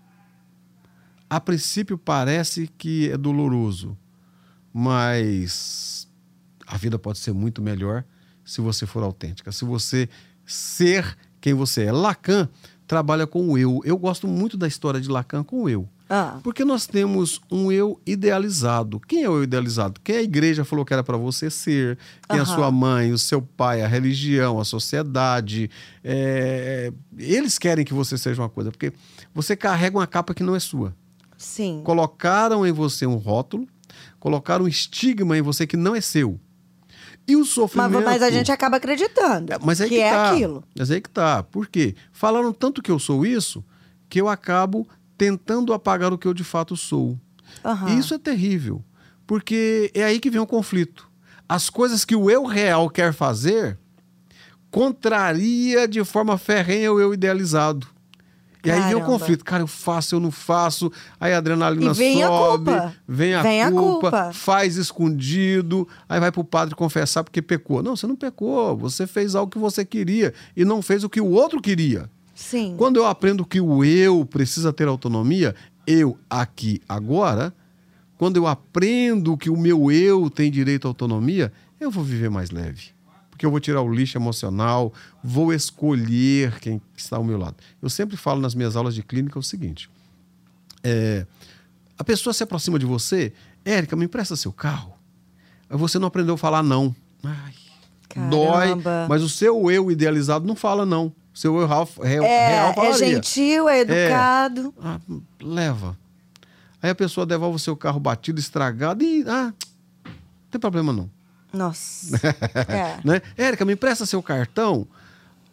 [1.30, 3.96] a princípio parece que é doloroso,
[4.72, 5.93] mas
[6.66, 8.05] A vida pode ser muito melhor
[8.44, 10.09] se você for autêntica, se você
[10.44, 11.92] ser quem você é.
[11.92, 12.48] Lacan
[12.87, 13.81] trabalha com o eu.
[13.85, 15.88] Eu gosto muito da história de Lacan com o eu.
[16.09, 16.38] Ah.
[16.42, 19.00] Porque nós temos um eu idealizado.
[19.00, 20.00] Quem é o eu idealizado?
[20.03, 21.98] Quem a igreja falou que era para você ser,
[22.29, 22.42] quem uhum.
[22.42, 25.70] a sua mãe, o seu pai, a religião, a sociedade.
[26.03, 26.92] É...
[27.16, 28.92] Eles querem que você seja uma coisa, porque
[29.35, 30.94] você carrega uma capa que não é sua.
[31.38, 31.81] Sim.
[31.85, 33.66] Colocaram em você um rótulo,
[34.20, 36.38] colocaram um estigma em você que não é seu.
[37.26, 37.92] E o sofrimento.
[37.92, 39.52] Mas, mas a gente acaba acreditando.
[39.52, 40.30] É, mas aí que, que é tá.
[40.30, 40.64] aquilo.
[40.78, 41.42] Mas aí que tá.
[41.42, 41.94] Por quê?
[42.12, 43.64] Falaram tanto que eu sou isso
[44.08, 47.18] que eu acabo tentando apagar o que eu de fato sou.
[47.64, 47.88] Uhum.
[47.88, 48.84] E isso é terrível,
[49.26, 51.08] porque é aí que vem o conflito.
[51.48, 53.78] As coisas que o eu real quer fazer
[54.70, 57.87] contraria de forma ferrenha o eu idealizado.
[58.64, 58.87] E Caramba.
[58.87, 59.44] aí vem o conflito.
[59.44, 60.90] Cara, eu faço, eu não faço.
[61.20, 62.70] Aí a adrenalina e vem sobe.
[62.70, 62.94] A culpa.
[63.07, 64.33] Vem a vem culpa, a culpa.
[64.33, 65.87] Faz escondido.
[66.09, 67.83] Aí vai pro padre confessar porque pecou.
[67.83, 68.77] Não, você não pecou.
[68.79, 72.09] Você fez algo que você queria e não fez o que o outro queria.
[72.35, 72.74] Sim.
[72.79, 75.55] Quando eu aprendo que o eu precisa ter autonomia,
[75.87, 77.55] eu aqui agora,
[78.16, 82.50] quando eu aprendo que o meu eu tem direito à autonomia, eu vou viver mais
[82.50, 82.94] leve.
[83.35, 84.92] Porque eu vou tirar o lixo emocional,
[85.23, 87.57] vou escolher quem está ao meu lado.
[87.83, 89.90] Eu sempre falo nas minhas aulas de clínica o seguinte:
[90.85, 91.27] é,
[91.99, 93.33] a pessoa se aproxima de você,
[93.64, 94.94] Érica, me empresta seu carro.
[95.68, 96.94] Você não aprendeu a falar não.
[97.25, 97.55] Ai,
[98.31, 98.68] dói,
[99.09, 101.12] mas o seu eu idealizado não fala não.
[101.35, 102.94] Seu eu real, real, é, real é falaria.
[102.94, 104.73] É gentil, é educado.
[104.79, 105.01] É, ah,
[105.42, 105.99] leva.
[106.81, 109.25] Aí a pessoa devolve o seu carro batido, estragado e.
[109.27, 109.53] Ah,
[110.05, 110.12] não
[110.53, 111.11] tem problema não.
[111.54, 112.16] Nossa.
[112.68, 112.98] é.
[113.04, 113.22] né?
[113.36, 114.86] Érica, me empresta seu cartão.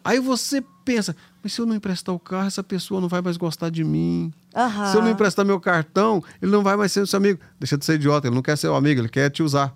[0.04, 3.36] Aí você pensa, mas se eu não emprestar o carro, essa pessoa não vai mais
[3.36, 4.32] gostar de mim.
[4.54, 4.86] Uhum.
[4.90, 7.40] Se eu não emprestar meu cartão, ele não vai mais ser seu amigo.
[7.58, 9.74] Deixa de ser idiota, ele não quer ser seu amigo, ele quer te usar.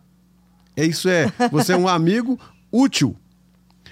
[0.76, 2.38] É isso é, você é um amigo
[2.70, 3.16] útil.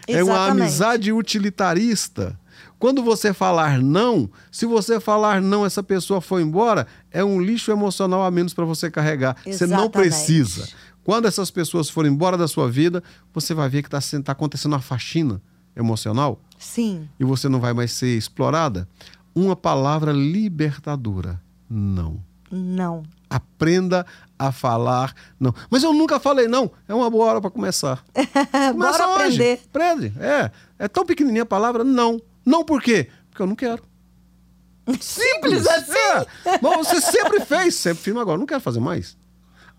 [0.07, 2.39] É uma amizade utilitarista.
[2.79, 7.71] Quando você falar não, se você falar não, essa pessoa foi embora, é um lixo
[7.71, 9.37] emocional a menos para você carregar.
[9.47, 9.59] Exatamente.
[9.59, 10.69] Você não precisa.
[11.05, 14.73] Quando essas pessoas forem embora da sua vida, você vai ver que está tá acontecendo
[14.73, 15.41] uma faxina
[15.77, 16.41] emocional.
[16.59, 17.09] Sim.
[17.21, 18.89] E você não vai mais ser explorada.
[19.35, 22.23] Uma palavra libertadora: não.
[22.51, 23.03] Não.
[23.29, 24.07] Aprenda
[24.39, 25.55] a falar não.
[25.69, 26.71] Mas eu nunca falei não.
[26.89, 28.05] É uma boa hora para começar.
[28.15, 29.25] Começa Bora hoje.
[29.25, 29.61] aprender.
[29.69, 30.13] Aprende.
[30.19, 30.51] É.
[30.79, 32.21] É tão pequenininha a palavra não.
[32.47, 33.09] Não por quê?
[33.29, 33.83] Porque eu não quero.
[35.01, 35.93] Simples assim.
[36.45, 36.59] É.
[36.59, 39.17] Bom, você sempre fez, sempre fiz, agora não quero fazer mais.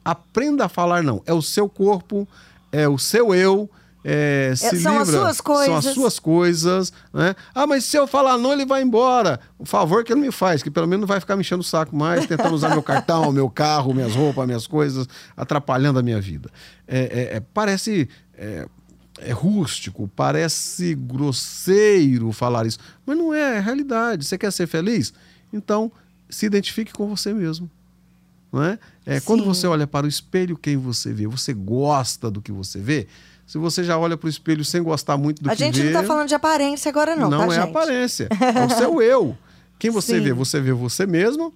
[0.06, 1.22] Aprenda a falar não.
[1.26, 2.28] É o seu corpo,
[2.72, 3.70] é o seu eu
[4.08, 5.66] é, é, se são livra, as suas coisas.
[5.66, 6.94] São as suas coisas.
[7.12, 7.36] Né?
[7.56, 9.40] Ah, mas se eu falar não, ele vai embora.
[9.58, 11.64] O favor que ele me faz, que pelo menos não vai ficar me enchendo o
[11.64, 16.22] saco mais, tentando usar meu cartão, meu carro, minhas roupas, minhas coisas, atrapalhando a minha
[16.22, 16.52] vida.
[16.88, 18.68] É, é, é parece é,
[19.22, 24.24] é, rústico, parece grosseiro falar isso, mas não é, é realidade.
[24.24, 25.16] Você quer ser feliz?
[25.52, 25.92] Então,
[26.30, 27.68] se identifique com você mesmo.
[28.56, 28.80] Não é?
[29.06, 31.28] É, quando você olha para o espelho, quem você vê?
[31.28, 33.06] Você gosta do que você vê?
[33.46, 35.64] Se você já olha para o espelho sem gostar muito do a que vê...
[35.66, 37.70] A gente não está falando de aparência agora não, Não tá, é gente?
[37.70, 39.38] aparência, é o seu eu.
[39.78, 40.24] Quem você Sim.
[40.24, 40.32] vê?
[40.32, 41.54] Você vê você mesmo?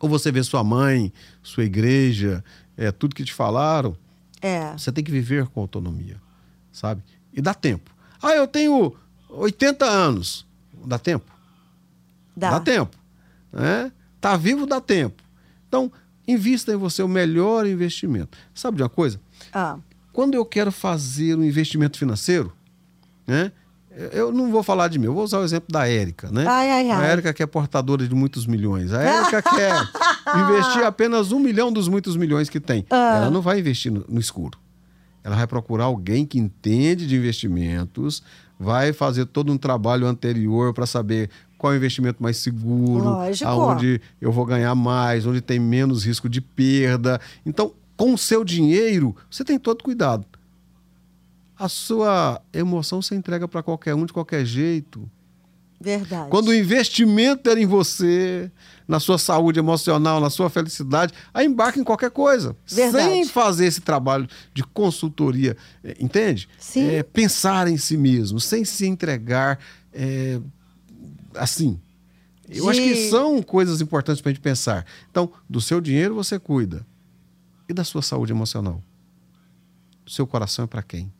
[0.00, 2.44] Ou você vê sua mãe, sua igreja,
[2.76, 3.96] é, tudo que te falaram?
[4.42, 4.72] É.
[4.72, 6.16] Você tem que viver com autonomia,
[6.72, 7.00] sabe?
[7.32, 7.92] E dá tempo.
[8.20, 8.92] Ah, eu tenho
[9.30, 10.44] 80 anos.
[10.84, 11.30] Dá tempo?
[12.36, 12.50] Dá.
[12.50, 12.96] Dá tempo.
[13.52, 13.92] Né?
[14.20, 15.22] Tá vivo, dá tempo.
[15.68, 15.92] Então,
[16.28, 18.36] invista em você o melhor investimento.
[18.54, 19.18] Sabe de uma coisa?
[19.52, 19.78] Ah.
[20.12, 22.52] Quando eu quero fazer um investimento financeiro,
[23.26, 23.50] né?
[24.12, 26.46] Eu não vou falar de mim, eu vou usar o exemplo da Érica, né?
[26.46, 27.04] Ai, ai, ai.
[27.04, 28.92] A Érica que é portadora de muitos milhões.
[28.92, 29.74] A Érica quer
[30.38, 32.86] investir apenas um milhão dos muitos milhões que tem.
[32.90, 33.16] Ah.
[33.16, 34.56] Ela não vai investir no, no escuro.
[35.24, 38.22] Ela vai procurar alguém que entende de investimentos,
[38.58, 43.50] vai fazer todo um trabalho anterior para saber qual é o investimento mais seguro, Lógico.
[43.50, 47.20] aonde eu vou ganhar mais, onde tem menos risco de perda.
[47.44, 50.24] Então, com o seu dinheiro, você tem todo cuidado.
[51.58, 55.10] A sua emoção você entrega para qualquer um de qualquer jeito.
[55.80, 56.30] Verdade.
[56.30, 58.50] Quando o investimento era em você,
[58.86, 62.56] na sua saúde emocional, na sua felicidade, aí embarca em qualquer coisa.
[62.66, 63.04] Verdade.
[63.04, 66.48] Sem fazer esse trabalho de consultoria, eh, entende?
[66.58, 66.88] Sim.
[66.88, 69.58] É, pensar em si mesmo, sem se entregar
[69.92, 70.40] é,
[71.34, 71.80] assim.
[72.48, 72.70] Eu de...
[72.70, 74.86] acho que são coisas importantes para a gente pensar.
[75.10, 76.86] Então, do seu dinheiro você cuida.
[77.68, 78.82] E da sua saúde emocional?
[80.06, 81.12] O seu coração é para quem?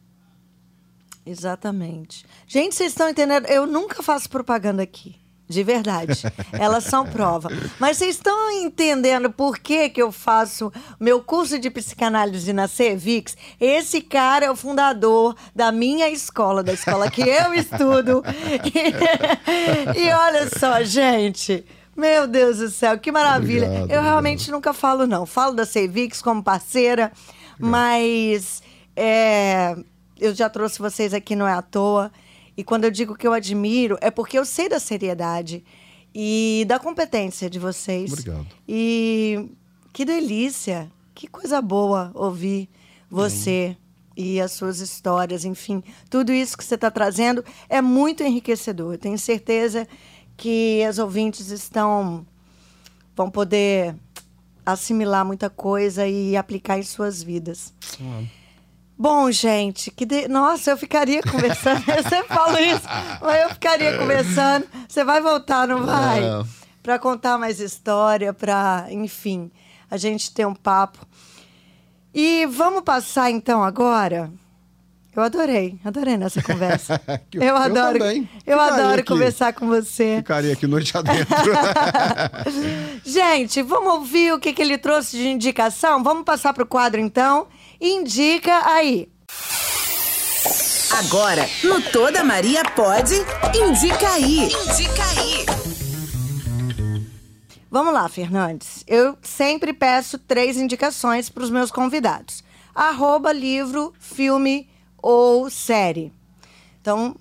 [1.26, 2.24] Exatamente.
[2.46, 3.46] Gente, vocês estão entendendo?
[3.46, 5.16] Eu nunca faço propaganda aqui.
[5.48, 6.22] De verdade.
[6.52, 7.48] Elas são prova.
[7.78, 10.70] Mas vocês estão entendendo por que, que eu faço
[11.00, 13.36] meu curso de psicanálise na CEVIX?
[13.58, 18.22] Esse cara é o fundador da minha escola, da escola que eu estudo.
[19.94, 21.64] E, e olha só, gente.
[21.96, 23.66] Meu Deus do céu, que maravilha.
[23.66, 24.54] Obrigado, eu realmente obrigado.
[24.54, 25.26] nunca falo, não.
[25.26, 27.10] Falo da CEVIX como parceira,
[27.58, 28.62] mas
[28.94, 29.74] é,
[30.20, 32.12] eu já trouxe vocês aqui, não é à toa.
[32.58, 35.64] E quando eu digo que eu admiro, é porque eu sei da seriedade
[36.12, 38.12] e da competência de vocês.
[38.12, 38.48] Obrigado.
[38.66, 39.48] E
[39.92, 42.68] que delícia, que coisa boa ouvir
[43.08, 43.76] você
[44.16, 48.94] e as suas histórias, enfim, tudo isso que você está trazendo é muito enriquecedor.
[48.94, 49.86] Eu tenho certeza
[50.36, 52.26] que as ouvintes estão
[53.14, 53.94] vão poder
[54.66, 57.72] assimilar muita coisa e aplicar em suas vidas.
[58.98, 60.26] Bom, gente, que de...
[60.26, 61.84] nossa, eu ficaria conversando.
[61.88, 62.82] eu sempre falo isso,
[63.22, 64.66] mas eu ficaria conversando.
[64.88, 66.20] Você vai voltar, não vai?
[66.82, 69.50] Para contar mais história, para, enfim,
[69.90, 70.98] a gente ter um papo.
[72.12, 74.32] E vamos passar então agora.
[75.14, 77.00] Eu adorei, adorei nessa conversa.
[77.32, 78.28] Eu- eu eu adoro, também.
[78.46, 79.02] eu Ficaria adoro aqui.
[79.12, 80.16] conversar com você.
[80.18, 81.34] Ficaria aqui noite adentro.
[83.04, 86.02] Gente, vamos ouvir o que, que ele trouxe de indicação?
[86.02, 87.46] Vamos passar para o quadro então.
[87.80, 89.08] Indica aí.
[90.98, 93.14] Agora, no Toda Maria Pode,
[93.54, 94.46] indica aí.
[94.46, 95.46] Indica aí.
[97.70, 98.82] Vamos lá, Fernandes.
[98.84, 102.42] Eu sempre peço três indicações para os meus convidados:
[102.74, 104.68] arroba, livro, filme
[105.00, 106.12] ou série.
[106.80, 107.14] Então,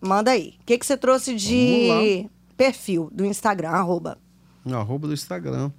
[0.00, 0.54] manda aí.
[0.60, 3.70] O que, que você trouxe de perfil do Instagram?
[3.70, 4.18] Arroba.
[4.64, 5.70] No arroba do Instagram.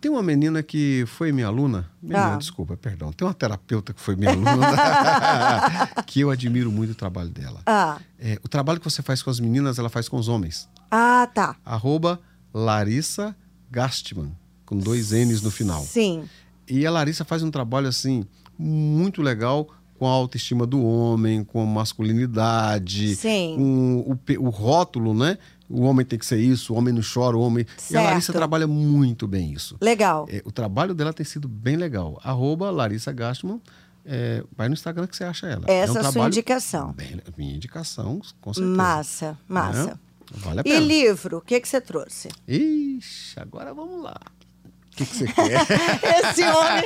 [0.00, 1.90] Tem uma menina que foi minha aluna.
[2.02, 2.36] Menina, Ah.
[2.36, 3.12] desculpa, perdão.
[3.12, 4.50] Tem uma terapeuta que foi minha aluna.
[6.06, 7.60] que eu admiro muito o trabalho dela.
[7.66, 10.68] Ah, É, o trabalho que você faz com as meninas, ela faz com os homens.
[10.90, 11.54] ah tá.
[11.64, 12.18] Arroba
[12.52, 13.36] Larissa
[13.70, 14.32] Gastman,
[14.66, 15.82] com dois N's no final.
[15.84, 16.24] Sim.
[16.68, 18.24] E a Larissa faz um trabalho assim
[18.58, 19.68] muito legal
[19.98, 23.54] com a autoestima do homem, com a masculinidade, Sim.
[23.56, 25.36] com o, o rótulo, né?
[25.70, 27.64] O homem tem que ser isso, o homem não chora, o homem.
[27.90, 28.38] E a Larissa Certo.
[28.38, 29.76] trabalha muito bem isso.
[29.80, 30.26] Legal.
[30.28, 32.20] É, o trabalho dela tem sido bem legal.
[32.24, 33.60] Arroba Larissa Gastman.
[34.04, 35.62] é, vai no Instagram que você acha ela.
[35.68, 36.92] Essa um é a sua indicação.
[36.92, 38.74] bem- minha indicação, com certeza.
[38.76, 39.84] Massa, massa.
[39.86, 39.94] Né?
[40.32, 40.80] Vale a E pena.
[40.86, 42.28] livro, o que, que você trouxe?
[42.48, 44.16] Ixi, agora vamos lá.
[44.64, 45.60] O que, que você quer?
[46.30, 46.84] Esse homem,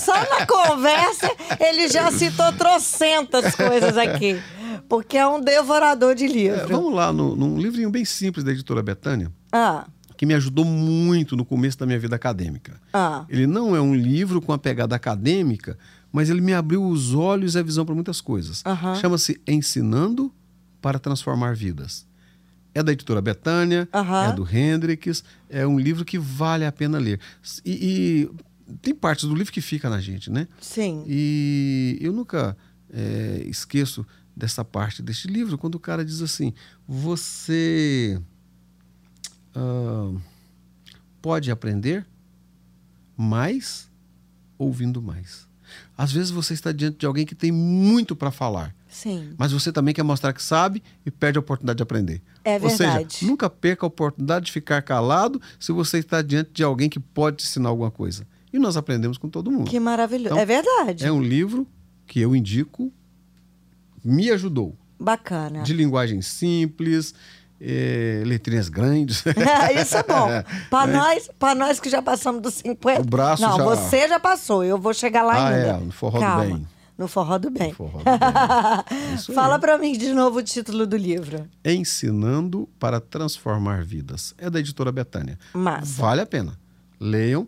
[0.00, 1.30] só na conversa,
[1.60, 4.40] ele já citou trocentas coisas aqui.
[4.88, 6.68] Porque é um devorador de É, livro.
[6.68, 9.86] vamos lá, no- num livrinho bem simples da editora Betânia, Ah,
[10.16, 12.80] que me ajudou muito no começo da minha vida acadêmica.
[12.92, 15.78] ah, Ele não é um livro com a pegada acadêmica,
[16.10, 18.64] mas ele me abriu os olhos e a visão para muitas coisas.
[19.00, 20.32] Chama-se Ensinando
[20.80, 22.06] para Transformar Vidas.
[22.74, 23.88] É da editora Betânia,
[24.28, 27.18] é do Hendrix, é um livro que vale a pena ler.
[27.64, 28.28] E,
[28.70, 30.46] e tem partes do livro que fica na gente, né?
[30.60, 31.04] sim.
[31.06, 32.56] E eu nunca
[32.92, 34.06] é, esqueço
[34.38, 36.54] dessa parte deste livro, quando o cara diz assim:
[36.86, 38.20] você
[39.54, 40.12] ah,
[41.20, 42.06] pode aprender
[43.16, 43.90] mais
[44.56, 45.48] ouvindo mais.
[45.96, 49.34] Às vezes você está diante de alguém que tem muito para falar, Sim.
[49.36, 52.22] mas você também quer mostrar que sabe e perde a oportunidade de aprender.
[52.42, 53.14] É Ou verdade.
[53.14, 56.98] seja, nunca perca a oportunidade de ficar calado se você está diante de alguém que
[56.98, 58.26] pode te ensinar alguma coisa.
[58.50, 59.68] E nós aprendemos com todo mundo.
[59.68, 60.28] Que maravilhoso.
[60.28, 61.04] Então, é verdade.
[61.04, 61.66] É um livro
[62.06, 62.90] que eu indico,
[64.08, 64.74] me ajudou.
[64.98, 65.62] Bacana.
[65.62, 67.14] De linguagem simples,
[67.60, 69.22] eh, letrinhas grandes.
[69.80, 70.28] Isso é bom.
[70.70, 73.02] Para nós, pra nós que já passamos dos 50.
[73.02, 75.68] O braço Não, já- você já passou, eu vou chegar lá Ah, ainda.
[75.68, 76.44] é, no forró do Calma.
[76.44, 76.66] bem.
[76.96, 77.72] No forró do bem.
[77.72, 78.14] Forró do bem.
[79.34, 81.46] Fala pra mim de novo o título do livro.
[81.64, 84.34] Ensinando para Transformar Vidas.
[84.36, 85.38] É da editora Betânia.
[85.54, 86.02] Massa.
[86.02, 86.58] Vale a pena.
[86.98, 87.46] Leiam.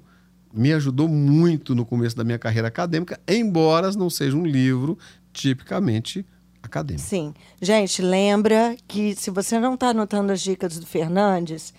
[0.55, 4.97] Me ajudou muito no começo da minha carreira acadêmica, embora não seja um livro
[5.33, 6.25] tipicamente
[6.71, 7.07] acadêmico.
[7.07, 7.35] Sim.
[7.61, 11.75] Gente, lembra que se você não está anotando as dicas do Fernandes,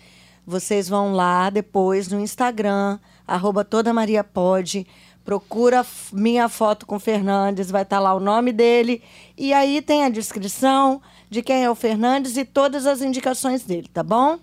[0.46, 4.86] vocês vão lá depois no Instagram, arroba Toda Maria Pode,
[5.24, 9.02] procura minha foto com o Fernandes, vai estar lá o nome dele,
[9.38, 13.88] e aí tem a descrição de quem é o Fernandes e todas as indicações dele,
[13.92, 14.40] tá bom?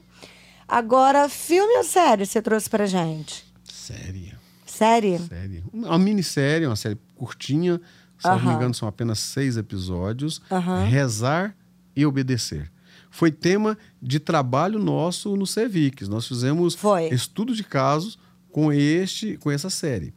[0.66, 3.44] Agora, filme ou série você trouxe pra gente?
[3.64, 4.34] Série.
[4.66, 5.18] Série?
[5.18, 5.64] Série.
[5.72, 7.80] Uma minissérie, uma série curtinha.
[8.18, 10.40] Se não me engano, são apenas seis episódios.
[10.50, 10.84] Aham.
[10.84, 11.56] Rezar
[11.94, 12.70] e obedecer.
[13.10, 16.08] Foi tema de trabalho nosso no Cevix.
[16.08, 17.08] Nós fizemos Foi.
[17.08, 18.18] estudo de casos
[18.50, 20.12] com este, com essa série.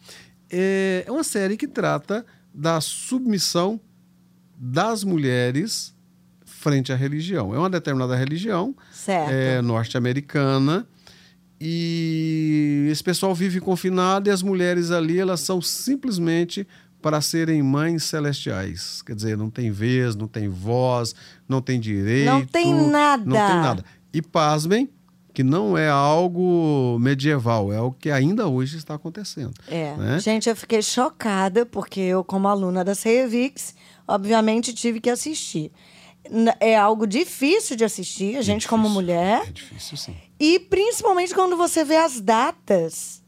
[0.49, 3.79] É é uma série que trata da submissão
[4.57, 5.95] das mulheres
[6.45, 7.55] frente à religião.
[7.55, 8.75] É uma determinada religião
[9.07, 10.87] é, norte-americana
[11.59, 16.67] e esse pessoal vive confinado e as mulheres ali elas são simplesmente
[17.01, 19.01] para serem mães celestiais.
[19.01, 21.15] Quer dizer, não tem vez, não tem voz,
[21.47, 22.25] não tem direito.
[22.25, 23.23] Não tem nada.
[23.25, 23.85] Não tem nada.
[24.13, 24.89] E pasmem,
[25.33, 29.53] que não é algo medieval, é o que ainda hoje está acontecendo.
[29.67, 29.95] É.
[29.95, 30.19] Né?
[30.19, 33.73] Gente, eu fiquei chocada, porque eu, como aluna da CEVIX,
[34.07, 35.71] obviamente tive que assistir.
[36.59, 39.43] É algo difícil de assistir, a é gente, como mulher.
[39.47, 40.15] É difícil, sim.
[40.39, 43.21] E principalmente quando você vê as datas.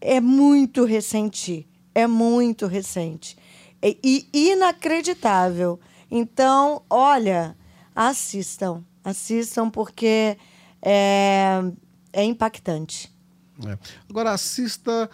[0.00, 1.66] É muito recente.
[1.94, 3.36] É muito recente.
[3.82, 5.78] E inacreditável.
[6.10, 7.56] Então, olha,
[7.94, 8.82] assistam.
[9.04, 10.36] Assistam, porque
[10.80, 11.62] é,
[12.12, 13.12] é impactante.
[13.66, 13.78] É.
[14.08, 15.10] Agora, assista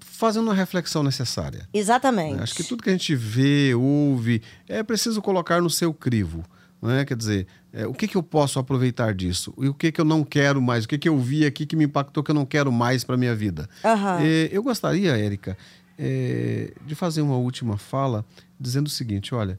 [0.00, 1.68] fazendo uma reflexão necessária.
[1.72, 2.36] Exatamente.
[2.36, 2.42] Né?
[2.42, 6.44] Acho que tudo que a gente vê, ouve, é preciso colocar no seu crivo.
[6.82, 7.04] Né?
[7.04, 9.54] Quer dizer, é, o que, que eu posso aproveitar disso?
[9.58, 10.84] E o que, que eu não quero mais?
[10.84, 13.16] O que, que eu vi aqui que me impactou que eu não quero mais para
[13.16, 13.68] minha vida?
[13.84, 14.26] Uhum.
[14.50, 15.56] Eu gostaria, Érica,
[15.98, 18.24] é, de fazer uma última fala
[18.58, 19.58] dizendo o seguinte: olha,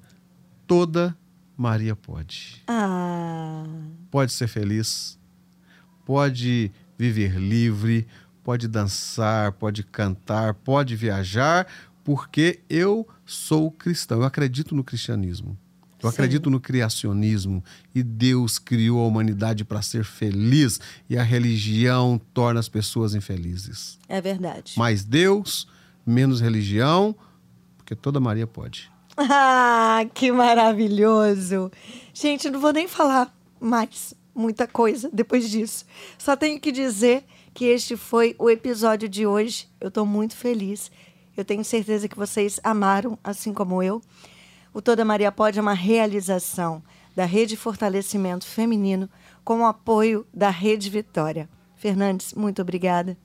[0.65, 1.15] toda
[1.57, 2.63] Maria pode.
[2.67, 3.65] Ah.
[4.09, 5.19] Pode ser feliz,
[6.05, 8.07] pode viver livre,
[8.43, 11.67] pode dançar, pode cantar, pode viajar,
[12.03, 15.57] porque eu sou cristão, eu acredito no cristianismo.
[16.01, 16.15] Eu Sim.
[16.15, 17.61] acredito no criacionismo
[17.93, 20.79] e Deus criou a humanidade para ser feliz
[21.09, 23.99] e a religião torna as pessoas infelizes.
[24.07, 24.73] É verdade.
[24.77, 25.67] Mais Deus,
[26.09, 27.15] menos religião,
[27.77, 28.91] porque toda Maria pode.
[29.17, 31.71] Ah, que maravilhoso!
[32.13, 35.85] Gente, não vou nem falar mais muita coisa depois disso.
[36.17, 39.67] Só tenho que dizer que este foi o episódio de hoje.
[39.81, 40.89] Eu estou muito feliz.
[41.35, 44.01] Eu tenho certeza que vocês amaram, assim como eu.
[44.73, 46.81] O Toda Maria Pode é uma realização
[47.15, 49.09] da Rede Fortalecimento Feminino
[49.43, 51.49] com o apoio da Rede Vitória.
[51.75, 53.17] Fernandes, muito obrigada.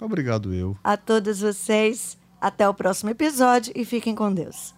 [0.00, 0.76] Obrigado eu.
[0.82, 2.17] A todos vocês.
[2.40, 4.74] Até o próximo episódio e fiquem com Deus.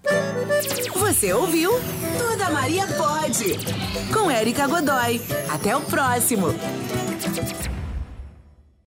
[0.94, 1.70] Você ouviu?
[2.18, 3.58] Toda Maria Pode.
[4.12, 5.20] Com Érica Godoy.
[5.50, 6.48] Até o próximo.